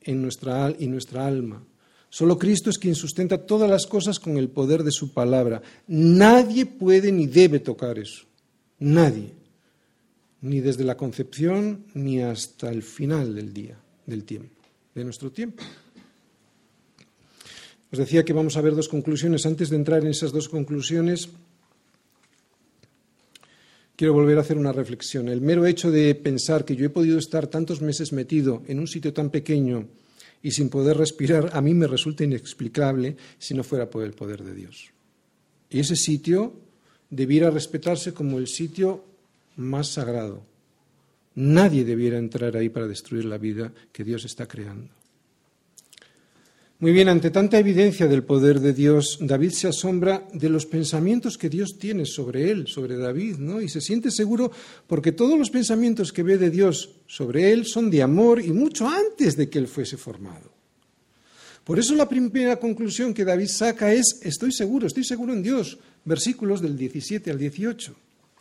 [0.00, 1.64] en nuestra, y nuestra alma.
[2.10, 5.62] Solo Cristo es quien sustenta todas las cosas con el poder de su palabra.
[5.86, 8.26] Nadie puede ni debe tocar eso.
[8.78, 9.32] Nadie.
[10.42, 14.62] Ni desde la concepción ni hasta el final del día, del tiempo,
[14.94, 15.62] de nuestro tiempo.
[17.90, 19.46] Os decía que vamos a ver dos conclusiones.
[19.46, 21.30] Antes de entrar en esas dos conclusiones,
[23.96, 25.28] quiero volver a hacer una reflexión.
[25.28, 28.86] El mero hecho de pensar que yo he podido estar tantos meses metido en un
[28.86, 29.88] sitio tan pequeño
[30.42, 34.44] y sin poder respirar, a mí me resulta inexplicable si no fuera por el poder
[34.44, 34.92] de Dios.
[35.70, 36.65] Y ese sitio
[37.10, 39.04] debiera respetarse como el sitio
[39.56, 40.42] más sagrado.
[41.34, 44.96] Nadie debiera entrar ahí para destruir la vida que Dios está creando.
[46.78, 51.38] Muy bien, ante tanta evidencia del poder de Dios, David se asombra de los pensamientos
[51.38, 53.62] que Dios tiene sobre él, sobre David, ¿no?
[53.62, 54.52] Y se siente seguro
[54.86, 58.86] porque todos los pensamientos que ve de Dios sobre él son de amor y mucho
[58.86, 60.52] antes de que él fuese formado.
[61.64, 65.78] Por eso la primera conclusión que David saca es, estoy seguro, estoy seguro en Dios,
[66.06, 67.94] versículos del 17 al 18.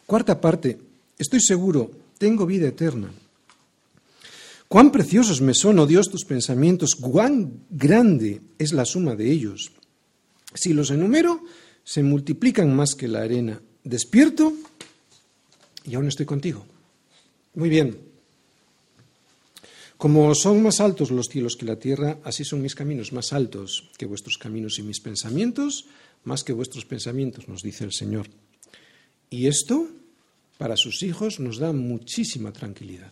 [0.06, 0.80] Cuarta parte,
[1.18, 3.12] estoy seguro, tengo vida eterna.
[4.70, 9.72] Cuán preciosos me son, oh Dios, tus pensamientos, cuán grande es la suma de ellos.
[10.54, 11.44] Si los enumero,
[11.84, 13.62] se multiplican más que la arena.
[13.84, 14.54] Despierto
[15.84, 16.66] y aún estoy contigo.
[17.54, 17.98] Muy bien.
[19.98, 23.90] Como son más altos los cielos que la tierra, así son mis caminos más altos
[23.98, 25.86] que vuestros caminos y mis pensamientos
[26.26, 28.28] más que vuestros pensamientos, nos dice el Señor.
[29.30, 29.88] Y esto,
[30.58, 33.12] para sus hijos, nos da muchísima tranquilidad.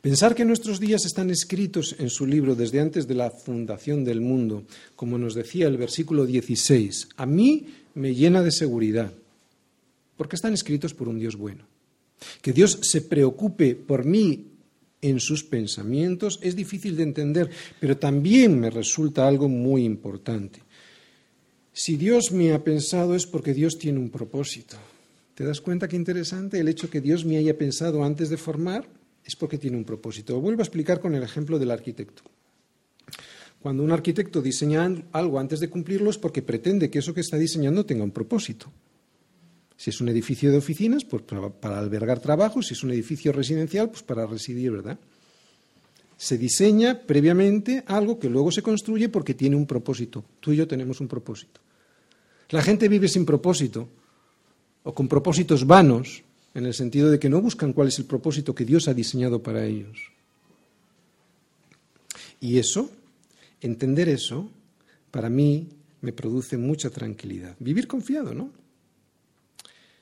[0.00, 4.20] Pensar que nuestros días están escritos en su libro desde antes de la fundación del
[4.20, 9.12] mundo, como nos decía el versículo 16, a mí me llena de seguridad,
[10.16, 11.64] porque están escritos por un Dios bueno.
[12.42, 14.46] Que Dios se preocupe por mí
[15.00, 17.50] en sus pensamientos es difícil de entender,
[17.80, 20.60] pero también me resulta algo muy importante.
[21.78, 24.76] Si Dios me ha pensado es porque Dios tiene un propósito.
[25.36, 28.88] ¿Te das cuenta qué interesante el hecho que Dios me haya pensado antes de formar?
[29.28, 30.40] es porque tiene un propósito.
[30.40, 32.22] Vuelvo a explicar con el ejemplo del arquitecto.
[33.60, 37.36] Cuando un arquitecto diseña algo antes de cumplirlo es porque pretende que eso que está
[37.36, 38.72] diseñando tenga un propósito.
[39.76, 43.90] Si es un edificio de oficinas, pues para, albergar trabajo, si es un edificio residencial,
[43.90, 44.98] pues para residir, ¿verdad?
[46.16, 50.24] Se diseña previamente algo que luego se construye porque tiene un propósito.
[50.40, 51.60] Tú y yo tenemos un propósito.
[52.50, 53.88] La gente vive sin propósito
[54.82, 56.22] o con propósitos vanos
[56.54, 59.42] en el sentido de que no buscan cuál es el propósito que Dios ha diseñado
[59.42, 59.98] para ellos.
[62.40, 62.90] Y eso,
[63.60, 64.48] entender eso,
[65.10, 65.68] para mí
[66.00, 67.56] me produce mucha tranquilidad.
[67.58, 68.50] Vivir confiado, ¿no?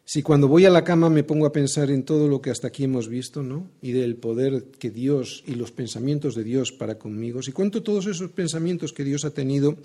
[0.04, 2.68] Si cuando voy a la cama me pongo a pensar en todo lo que hasta
[2.68, 3.68] aquí hemos visto, ¿no?
[3.82, 8.06] Y del poder que Dios y los pensamientos de Dios para conmigo, si cuento todos
[8.06, 9.76] esos pensamientos que Dios ha tenido,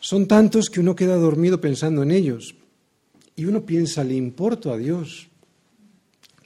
[0.00, 2.56] son tantos que uno queda dormido pensando en ellos.
[3.36, 5.30] Y uno piensa, le importo a Dios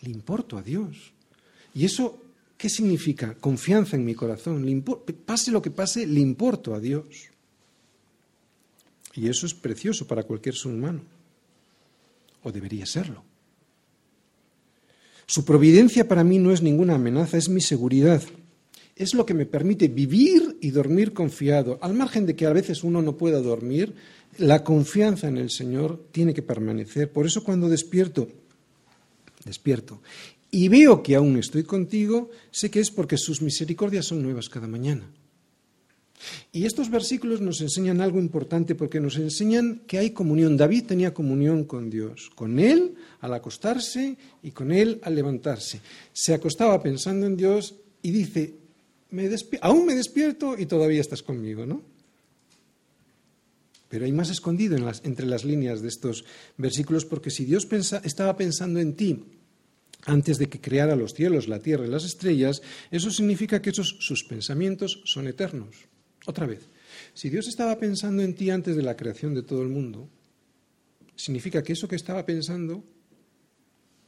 [0.04, 1.12] le importo a Dios.
[1.74, 2.18] ¿Y eso
[2.56, 3.34] qué significa?
[3.34, 4.84] Confianza en mi corazón.
[5.24, 7.06] pase lo que pase, le importo a Dios.
[9.14, 11.00] Y eso es precioso para cualquier ser humano.
[12.42, 13.22] O debería serlo.
[15.26, 18.22] Su providencia para mí no es ninguna amenaza, es mi seguridad.
[18.96, 21.78] Es lo que me permite vivir y dormir confiado.
[21.82, 23.94] Al margen de que a veces uno no pueda dormir,
[24.38, 27.10] la confianza en el Señor tiene que permanecer.
[27.10, 28.28] Por eso cuando despierto
[29.44, 30.00] despierto,
[30.50, 34.66] y veo que aún estoy contigo, sé que es porque sus misericordias son nuevas cada
[34.66, 35.10] mañana.
[36.52, 40.56] Y estos versículos nos enseñan algo importante porque nos enseñan que hay comunión.
[40.56, 45.80] David tenía comunión con Dios, con Él al acostarse y con Él al levantarse.
[46.12, 48.54] Se acostaba pensando en Dios y dice,
[49.60, 51.82] aún me despierto y todavía estás conmigo, ¿no?
[53.88, 56.24] Pero hay más escondido entre las líneas de estos
[56.56, 57.68] versículos porque si Dios
[58.02, 59.24] estaba pensando en ti
[60.06, 63.96] antes de que creara los cielos, la tierra y las estrellas, eso significa que esos
[64.00, 65.76] sus pensamientos son eternos.
[66.26, 66.68] Otra vez,
[67.14, 70.08] si Dios estaba pensando en ti antes de la creación de todo el mundo,
[71.14, 72.82] significa que eso que estaba pensando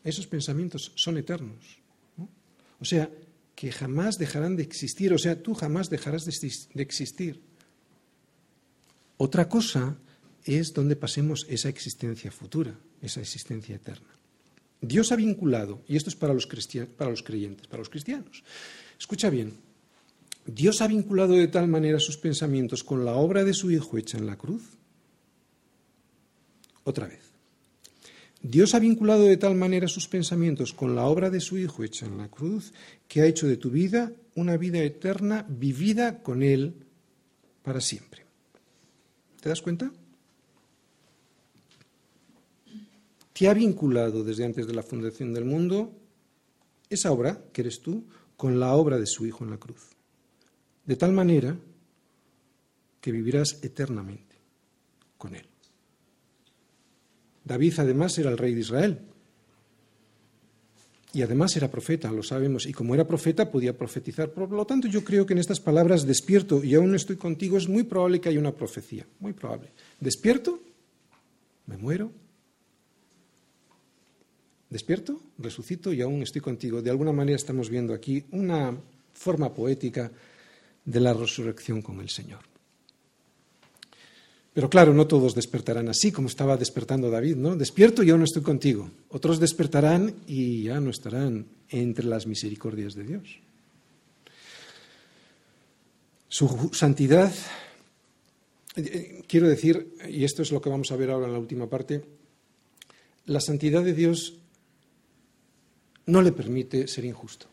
[0.06, 1.78] esos pensamientos son eternos.
[2.78, 3.10] O sea,
[3.56, 7.40] que jamás dejarán de existir, o sea, tú jamás dejarás de existir.
[9.16, 9.96] Otra cosa
[10.44, 14.06] es donde pasemos esa existencia futura, esa existencia eterna.
[14.82, 16.46] Dios ha vinculado, y esto es para los,
[16.96, 18.44] para los creyentes, para los cristianos.
[18.98, 19.54] Escucha bien,
[20.44, 24.18] Dios ha vinculado de tal manera sus pensamientos con la obra de su Hijo hecha
[24.18, 24.62] en la cruz.
[26.84, 27.25] Otra vez.
[28.48, 32.06] Dios ha vinculado de tal manera sus pensamientos con la obra de su Hijo hecha
[32.06, 32.72] en la cruz,
[33.08, 36.74] que ha hecho de tu vida una vida eterna vivida con Él
[37.64, 38.24] para siempre.
[39.40, 39.90] ¿Te das cuenta?
[43.32, 45.92] Te ha vinculado desde antes de la fundación del mundo
[46.88, 48.04] esa obra, que eres tú,
[48.36, 49.88] con la obra de su Hijo en la cruz.
[50.84, 51.58] De tal manera
[53.00, 54.36] que vivirás eternamente
[55.18, 55.48] con Él.
[57.46, 58.98] David además era el rey de Israel.
[61.14, 64.30] Y además era profeta, lo sabemos, y como era profeta podía profetizar.
[64.30, 67.68] Por lo tanto, yo creo que en estas palabras despierto y aún estoy contigo es
[67.68, 69.70] muy probable que haya una profecía, muy probable.
[69.98, 70.60] Despierto,
[71.66, 72.10] me muero,
[74.68, 76.82] despierto, resucito y aún estoy contigo.
[76.82, 78.76] De alguna manera estamos viendo aquí una
[79.14, 80.10] forma poética
[80.84, 82.55] de la resurrección con el Señor.
[84.56, 87.56] Pero claro, no todos despertarán así como estaba despertando David, ¿no?
[87.56, 88.90] Despierto y aún no estoy contigo.
[89.10, 93.38] Otros despertarán y ya no estarán entre las misericordias de Dios.
[96.26, 97.30] Su santidad,
[98.76, 101.68] eh, quiero decir, y esto es lo que vamos a ver ahora en la última
[101.68, 102.02] parte,
[103.26, 104.38] la santidad de Dios
[106.06, 107.44] no le permite ser injusto.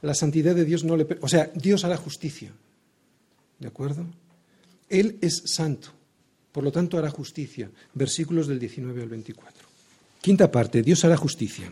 [0.00, 1.08] La santidad de Dios no le...
[1.22, 2.52] O sea, Dios hará justicia.
[3.58, 4.06] ¿De acuerdo?
[4.94, 5.88] Él es santo,
[6.52, 7.68] por lo tanto hará justicia.
[7.94, 9.66] Versículos del 19 al 24.
[10.20, 11.70] Quinta parte, Dios hará justicia.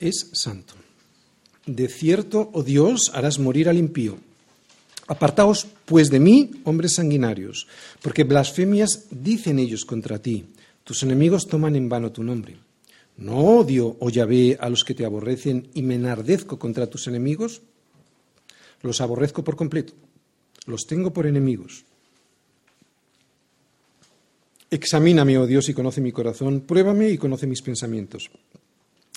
[0.00, 0.74] Es santo.
[1.66, 4.16] De cierto, oh Dios, harás morir al impío.
[5.06, 7.68] Apartaos, pues, de mí, hombres sanguinarios,
[8.00, 10.46] porque blasfemias dicen ellos contra ti.
[10.82, 12.56] Tus enemigos toman en vano tu nombre.
[13.18, 17.60] ¿No odio, oh Yahvé, a los que te aborrecen y me enardezco contra tus enemigos?
[18.80, 19.92] Los aborrezco por completo.
[20.66, 21.84] Los tengo por enemigos.
[24.72, 28.30] Examíname, oh Dios, y conoce mi corazón, pruébame y conoce mis pensamientos.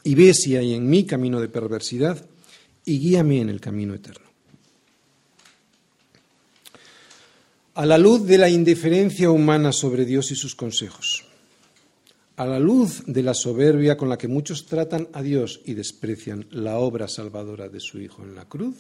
[0.04, 2.26] Y ve si hay en mí camino de perversidad
[2.84, 4.26] y guíame en el camino eterno.
[7.76, 11.24] A la luz de la indiferencia humana sobre Dios y sus consejos,
[12.36, 16.48] a la luz de la soberbia con la que muchos tratan a Dios y desprecian
[16.52, 18.76] la obra salvadora de su Hijo en la cruz,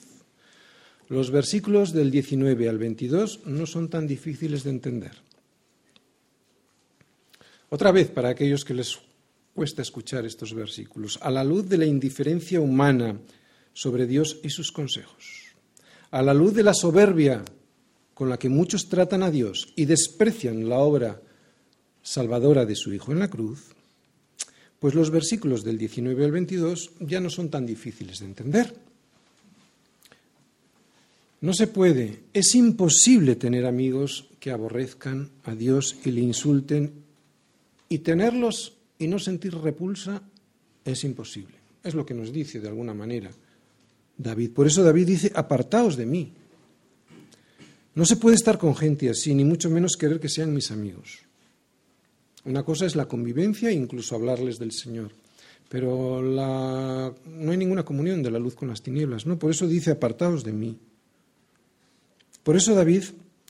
[1.08, 5.25] los versículos del 19 al 22 no son tan difíciles de entender.
[7.76, 8.98] Otra vez, para aquellos que les
[9.54, 13.20] cuesta escuchar estos versículos, a la luz de la indiferencia humana
[13.74, 15.52] sobre Dios y sus consejos,
[16.10, 17.44] a la luz de la soberbia
[18.14, 21.22] con la que muchos tratan a Dios y desprecian la obra
[22.02, 23.66] salvadora de su Hijo en la cruz,
[24.80, 28.74] pues los versículos del 19 al 22 ya no son tan difíciles de entender.
[31.42, 37.04] No se puede, es imposible tener amigos que aborrezcan a Dios y le insulten
[37.90, 40.22] y tenerlos y no sentir repulsa
[40.84, 41.56] es imposible.
[41.84, 43.30] Es lo que nos dice de alguna manera
[44.18, 44.52] David.
[44.52, 46.34] Por eso David dice, apartaos de mí.
[47.96, 51.20] No se puede estar con gente así, ni mucho menos querer que sean mis amigos.
[52.44, 55.12] Una cosa es la convivencia e incluso hablarles del Señor.
[55.70, 59.26] Pero no hay ninguna comunión de la luz con las tinieblas.
[59.26, 60.78] No, por eso dice, apartaos de mí.
[62.44, 63.04] Por eso David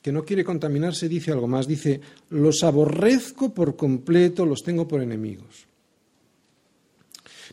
[0.06, 1.68] que no quiere contaminarse, dice algo más.
[1.68, 1.99] Dice,
[2.30, 5.66] los aborrezco por completo, los tengo por enemigos.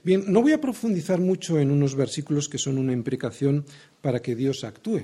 [0.04, 3.64] Bien, no voy a profundizar mucho en unos versículos que son una imprecación
[4.02, 5.00] para que Dios actúe.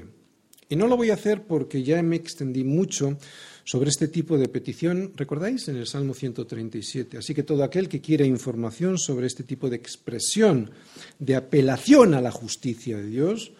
[0.68, 3.16] Y no lo voy a hacer porque ya me extendí mucho
[3.64, 5.68] sobre este tipo de petición, ¿recordáis?
[5.68, 7.16] En el Salmo 137.
[7.16, 10.70] Así que todo aquel que quiera información sobre este tipo de expresión,
[11.18, 13.52] de apelación a la justicia de Dios,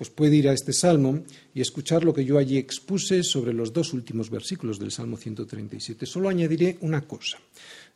[0.00, 3.70] pues puede ir a este salmo y escuchar lo que yo allí expuse sobre los
[3.70, 6.06] dos últimos versículos del Salmo 137.
[6.06, 7.36] Solo añadiré una cosa.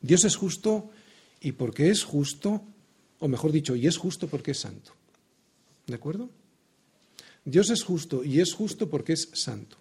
[0.03, 0.91] Dios es justo
[1.41, 2.63] y porque es justo,
[3.21, 4.93] o mejor dicho, y es justo porque es santo.
[5.87, 6.29] ¿De acuerdo?
[7.43, 9.79] Dios es justo y es justo porque es santo.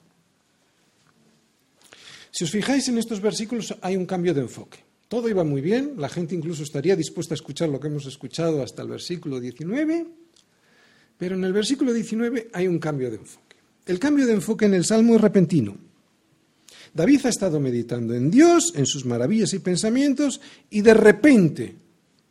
[2.32, 4.80] Si os fijáis en estos versículos hay un cambio de enfoque.
[5.10, 8.64] Todo iba muy bien, la gente incluso estaría dispuesta a escuchar lo que hemos escuchado
[8.64, 10.23] hasta el versículo 19
[11.24, 13.56] pero en el versículo 19 hay un cambio de enfoque.
[13.86, 15.78] El cambio de enfoque en el Salmo es repentino.
[16.94, 21.76] David ha estado meditando en Dios, en sus maravillas y pensamientos, y de repente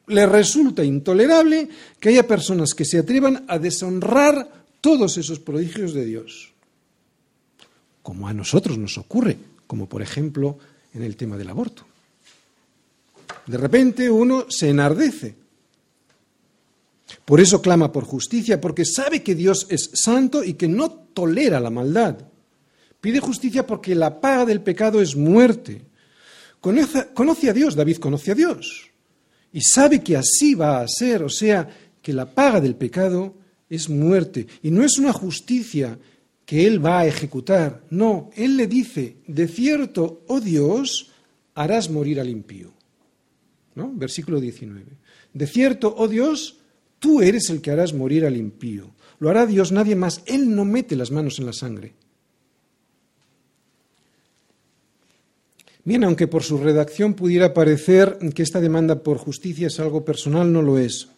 [0.09, 6.05] le resulta intolerable que haya personas que se atrevan a deshonrar todos esos prodigios de
[6.05, 6.53] Dios,
[8.03, 10.59] como a nosotros nos ocurre, como por ejemplo
[10.93, 11.87] en el tema del aborto.
[13.47, 15.42] De repente uno se enardece.
[17.25, 21.61] Por eso clama por justicia, porque sabe que Dios es santo y que no tolera
[21.61, 22.19] la maldad.
[23.01, 25.83] Pide justicia porque la paga del pecado es muerte.
[26.61, 28.91] Conoce, a Dios, David conoce a Dios.
[29.53, 31.69] Y sabe que así va a ser, o sea,
[32.01, 33.35] que la paga del pecado
[33.69, 34.47] es muerte.
[34.63, 35.99] Y no es una justicia
[36.47, 37.83] que él va a ejecutar.
[37.91, 41.11] No, él le dice, de cierto, oh Dios,
[41.55, 42.73] harás morir al impío.
[43.75, 43.91] ¿No?
[43.93, 44.85] Versículo 19.
[45.35, 46.59] De cierto, oh Dios,
[47.03, 48.93] tú eres el que harás morir al impío.
[49.19, 50.23] Lo hará Dios, nadie más.
[50.25, 51.95] Él no mete las manos en la sangre.
[55.85, 60.53] Bien, aunque por su redacción pudiera parecer que esta demanda por justicia es algo personal,
[60.53, 61.09] no lo es.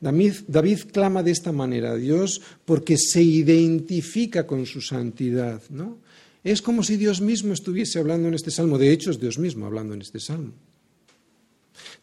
[0.00, 5.60] David, clama de esta manera a Dios porque se identifica con su santidad.
[5.70, 5.98] ¿no?
[6.44, 8.78] Es como si Dios mismo estuviese hablando en este salmo.
[8.78, 10.52] De hecho, es Dios mismo hablando en este salmo.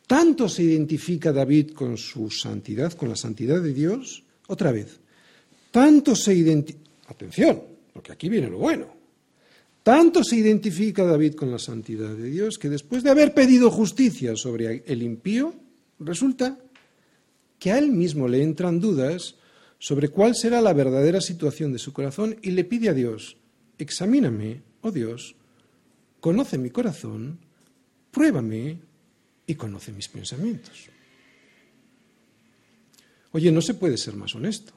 [0.09, 4.99] Tanto se identifica David con su santidad, con la santidad de Dios, otra vez,
[5.69, 7.61] tanto se identifica, atención,
[7.93, 8.87] porque aquí viene lo bueno,
[9.83, 14.35] tanto se identifica David con la santidad de Dios que después de haber pedido justicia
[14.35, 15.53] sobre el impío,
[15.99, 16.57] resulta
[17.59, 19.35] que a él mismo le entran dudas
[19.77, 23.37] sobre cuál será la verdadera situación de su corazón y le pide a Dios,
[23.77, 25.35] examíname, oh Dios,
[26.19, 27.37] conoce mi corazón,
[28.09, 28.88] pruébame
[29.49, 30.89] y conoce mis pensamientos.
[33.31, 34.73] Oye, no se puede ser más honesto.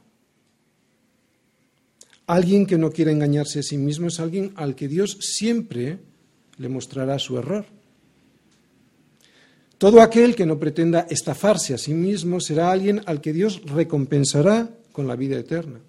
[2.27, 5.99] Alguien que no quiera engañarse a sí mismo es alguien al que Dios siempre
[6.57, 7.67] le mostrará su error.
[9.77, 14.71] Todo aquel que no pretenda estafarse a sí mismo será alguien al que Dios recompensará
[14.91, 15.81] con la vida eterna.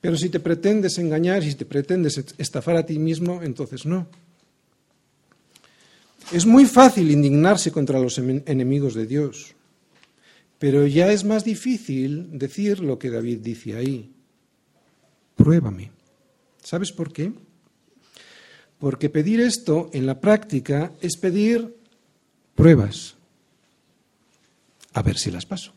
[0.00, 4.08] Pero si te pretendes engañar, si te pretendes estafar a ti mismo, entonces no.
[6.32, 9.54] Es muy fácil indignarse contra los enemigos de Dios,
[10.58, 14.10] pero ya es más difícil decir lo que David dice ahí.
[15.36, 15.90] Pruébame.
[16.62, 17.32] ¿Sabes por qué?
[18.78, 21.76] Porque pedir esto en la práctica es pedir
[22.54, 23.14] pruebas,
[24.92, 25.72] a ver si las paso.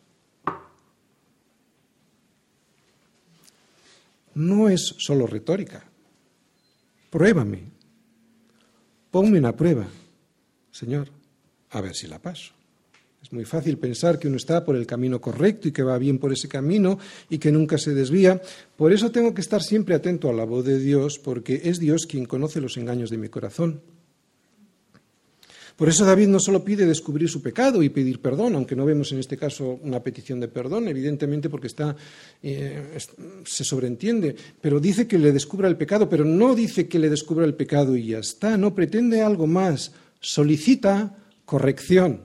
[4.33, 5.83] No es solo retórica.
[7.09, 7.63] Pruébame.
[9.09, 9.87] Ponme una prueba,
[10.77, 11.07] Señor,
[11.71, 12.53] a ver si la paso.
[13.23, 16.19] Es muy fácil pensar que uno está por el camino correcto y que va bien
[16.19, 16.99] por ese camino
[17.31, 18.39] y que nunca se desvía.
[18.75, 22.05] Por eso tengo que estar siempre atento a la voz de Dios, porque es Dios
[22.05, 23.81] quien conoce los engaños de mi corazón.
[25.75, 29.11] Por eso David no solo pide descubrir su pecado y pedir perdón, aunque no vemos
[29.11, 31.95] en este caso una petición de perdón, evidentemente porque está,
[32.41, 32.97] eh,
[33.45, 37.45] se sobreentiende, pero dice que le descubra el pecado, pero no dice que le descubra
[37.45, 39.91] el pecado y ya está, no pretende algo más,
[40.27, 41.15] solicita
[41.45, 42.21] corrección.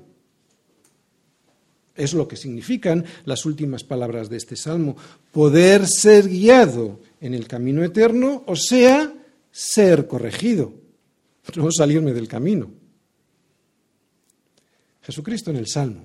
[1.95, 4.97] Es lo que significan las últimas palabras de este salmo,
[5.31, 9.13] poder ser guiado en el camino eterno, o sea,
[9.51, 10.73] ser corregido,
[11.55, 12.71] no salirme del camino.
[15.03, 16.05] Jesucristo en el Salmo.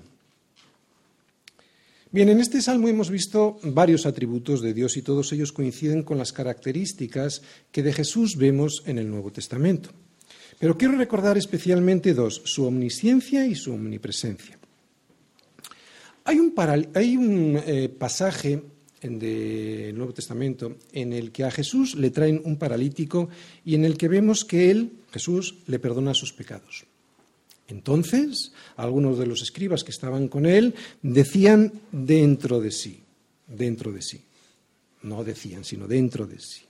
[2.10, 6.18] Bien, en este salmo hemos visto varios atributos de Dios y todos ellos coinciden con
[6.18, 9.90] las características que de Jesús vemos en el Nuevo Testamento.
[10.58, 14.58] Pero quiero recordar especialmente dos, su omnisciencia y su omnipresencia.
[16.24, 16.38] Hay
[17.16, 18.62] un, eh, pasaje
[19.00, 23.30] en el Nuevo Testamento en el que a Jesús le traen un paralítico
[23.64, 26.84] y en el que vemos que él, Jesús, le perdona sus pecados.
[27.68, 33.00] Entonces, algunos de los escribas que estaban con él decían dentro de sí,
[33.46, 34.20] dentro de sí.
[35.02, 36.64] No decían, sino dentro de sí.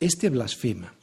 [0.00, 0.94] Este blasfema.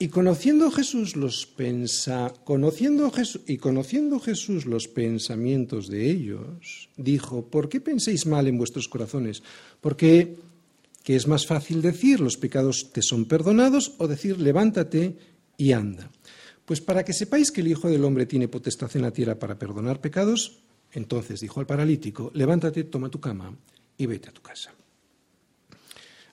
[0.00, 7.46] Y conociendo Jesús los pensa, conociendo Jesús, y conociendo Jesús los pensamientos de ellos, dijo:
[7.46, 9.42] ¿Por qué penséis mal en vuestros corazones?
[9.80, 10.36] Porque
[11.02, 15.16] que es más fácil decir los pecados te son perdonados o decir levántate
[15.56, 16.10] y anda.
[16.64, 19.58] Pues para que sepáis que el Hijo del Hombre tiene potestad en la tierra para
[19.58, 20.58] perdonar pecados,
[20.92, 23.56] entonces dijo al paralítico, levántate, toma tu cama
[23.96, 24.72] y vete a tu casa.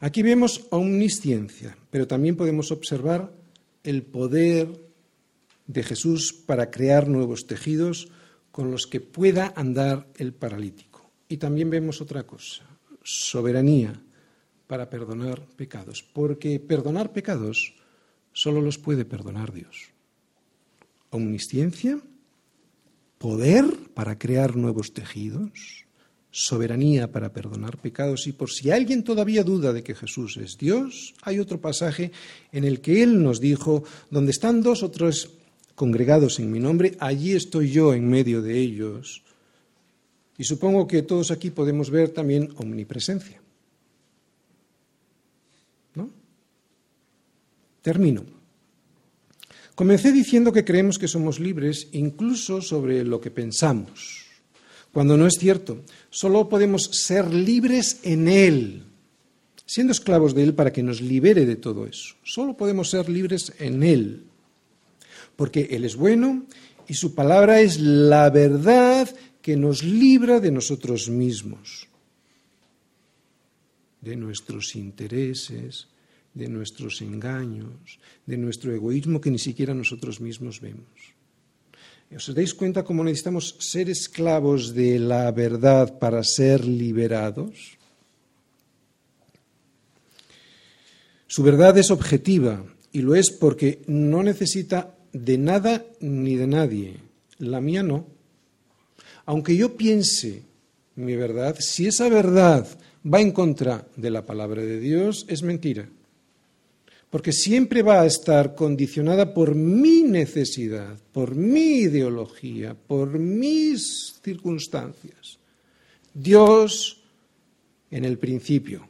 [0.02, 3.32] Aquí vemos omnisciencia, pero también podemos observar
[3.86, 4.68] el poder
[5.68, 8.10] de Jesús para crear nuevos tejidos
[8.52, 11.10] con los que pueda andar el paralítico.
[11.30, 12.66] Y también vemos otra cosa,
[13.04, 14.02] soberanía
[14.68, 17.76] para perdonar pecados, porque perdonar pecados
[18.34, 19.96] solo los puede perdonar Dios
[21.16, 22.00] omnisciencia
[23.18, 25.85] poder para crear nuevos tejidos,
[26.38, 31.14] soberanía para perdonar pecados y por si alguien todavía duda de que Jesús es Dios,
[31.22, 32.12] hay otro pasaje
[32.52, 35.30] en el que Él nos dijo, donde están dos o tres
[35.76, 39.24] congregados en mi nombre, allí estoy yo en medio de ellos.
[40.38, 43.42] Y supongo que todos aquí podemos ver también omnipresencia.
[45.96, 46.10] ¿No?
[47.82, 48.26] Termino.
[49.74, 54.25] Comencé diciendo que creemos que somos libres incluso sobre lo que pensamos,
[54.96, 55.84] cuando no es cierto.
[56.10, 58.84] Solo podemos ser libres en Él,
[59.66, 62.16] siendo esclavos de Él para que nos libere de todo eso.
[62.24, 64.24] Solo podemos ser libres en Él,
[65.36, 66.46] porque Él es bueno
[66.88, 71.90] y su palabra es la verdad que nos libra de nosotros mismos,
[74.00, 75.90] de nuestros intereses,
[76.34, 80.88] de nuestros engaños, de nuestro egoísmo que ni siquiera nosotros mismos vemos.
[82.14, 87.78] ¿Os dais cuenta cómo necesitamos ser esclavos de la verdad para ser liberados?
[91.26, 96.98] Su verdad es objetiva y lo es porque no necesita de nada ni de nadie.
[97.40, 98.06] La mía no.
[99.26, 100.44] Aunque yo piense
[100.96, 102.68] mi verdad, si esa verdad
[103.04, 105.90] va en contra de la palabra de Dios, es mentira
[107.10, 115.40] porque siempre va a estar condicionada por mi necesidad, por mi ideología, por mis circunstancias.
[116.14, 117.04] Dios,
[117.92, 118.88] en el principio,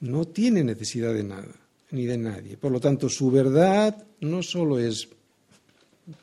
[0.00, 1.54] no tiene necesidad de nada,
[1.90, 2.56] ni de nadie.
[2.56, 5.08] Por lo tanto, su verdad no solo es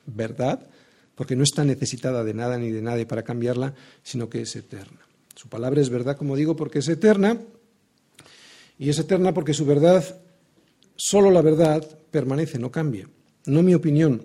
[0.06, 0.68] verdad,
[1.16, 3.74] porque no está necesitada de nada ni de nadie para cambiarla,
[4.04, 5.00] sino que es eterna.
[5.36, 7.40] Su palabra es verdad, como digo, porque es eterna,
[8.78, 10.04] y es eterna porque su verdad
[10.96, 13.08] Solo la verdad permanece, no cambia,
[13.46, 14.24] no mi opinión.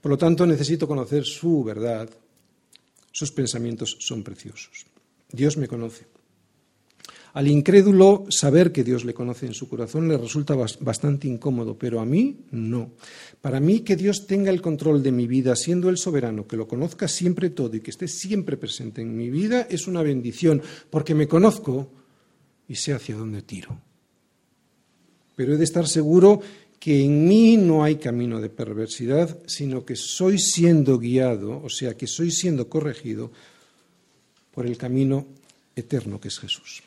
[0.00, 2.08] Por lo tanto, necesito conocer su verdad.
[3.10, 4.86] Sus pensamientos son preciosos.
[5.30, 6.06] Dios me conoce.
[7.32, 11.98] Al incrédulo saber que Dios le conoce en su corazón le resulta bastante incómodo, pero
[11.98, 12.92] a mí no.
[13.40, 16.68] Para mí que Dios tenga el control de mi vida, siendo el soberano, que lo
[16.68, 21.16] conozca siempre todo y que esté siempre presente en mi vida, es una bendición, porque
[21.16, 21.90] me conozco
[22.68, 23.80] y sé hacia dónde tiro
[25.36, 26.40] pero he de estar seguro
[26.78, 31.96] que en mí no hay camino de perversidad, sino que soy siendo guiado, o sea,
[31.96, 33.30] que soy siendo corregido
[34.52, 35.26] por el camino
[35.74, 36.82] eterno que es Jesús.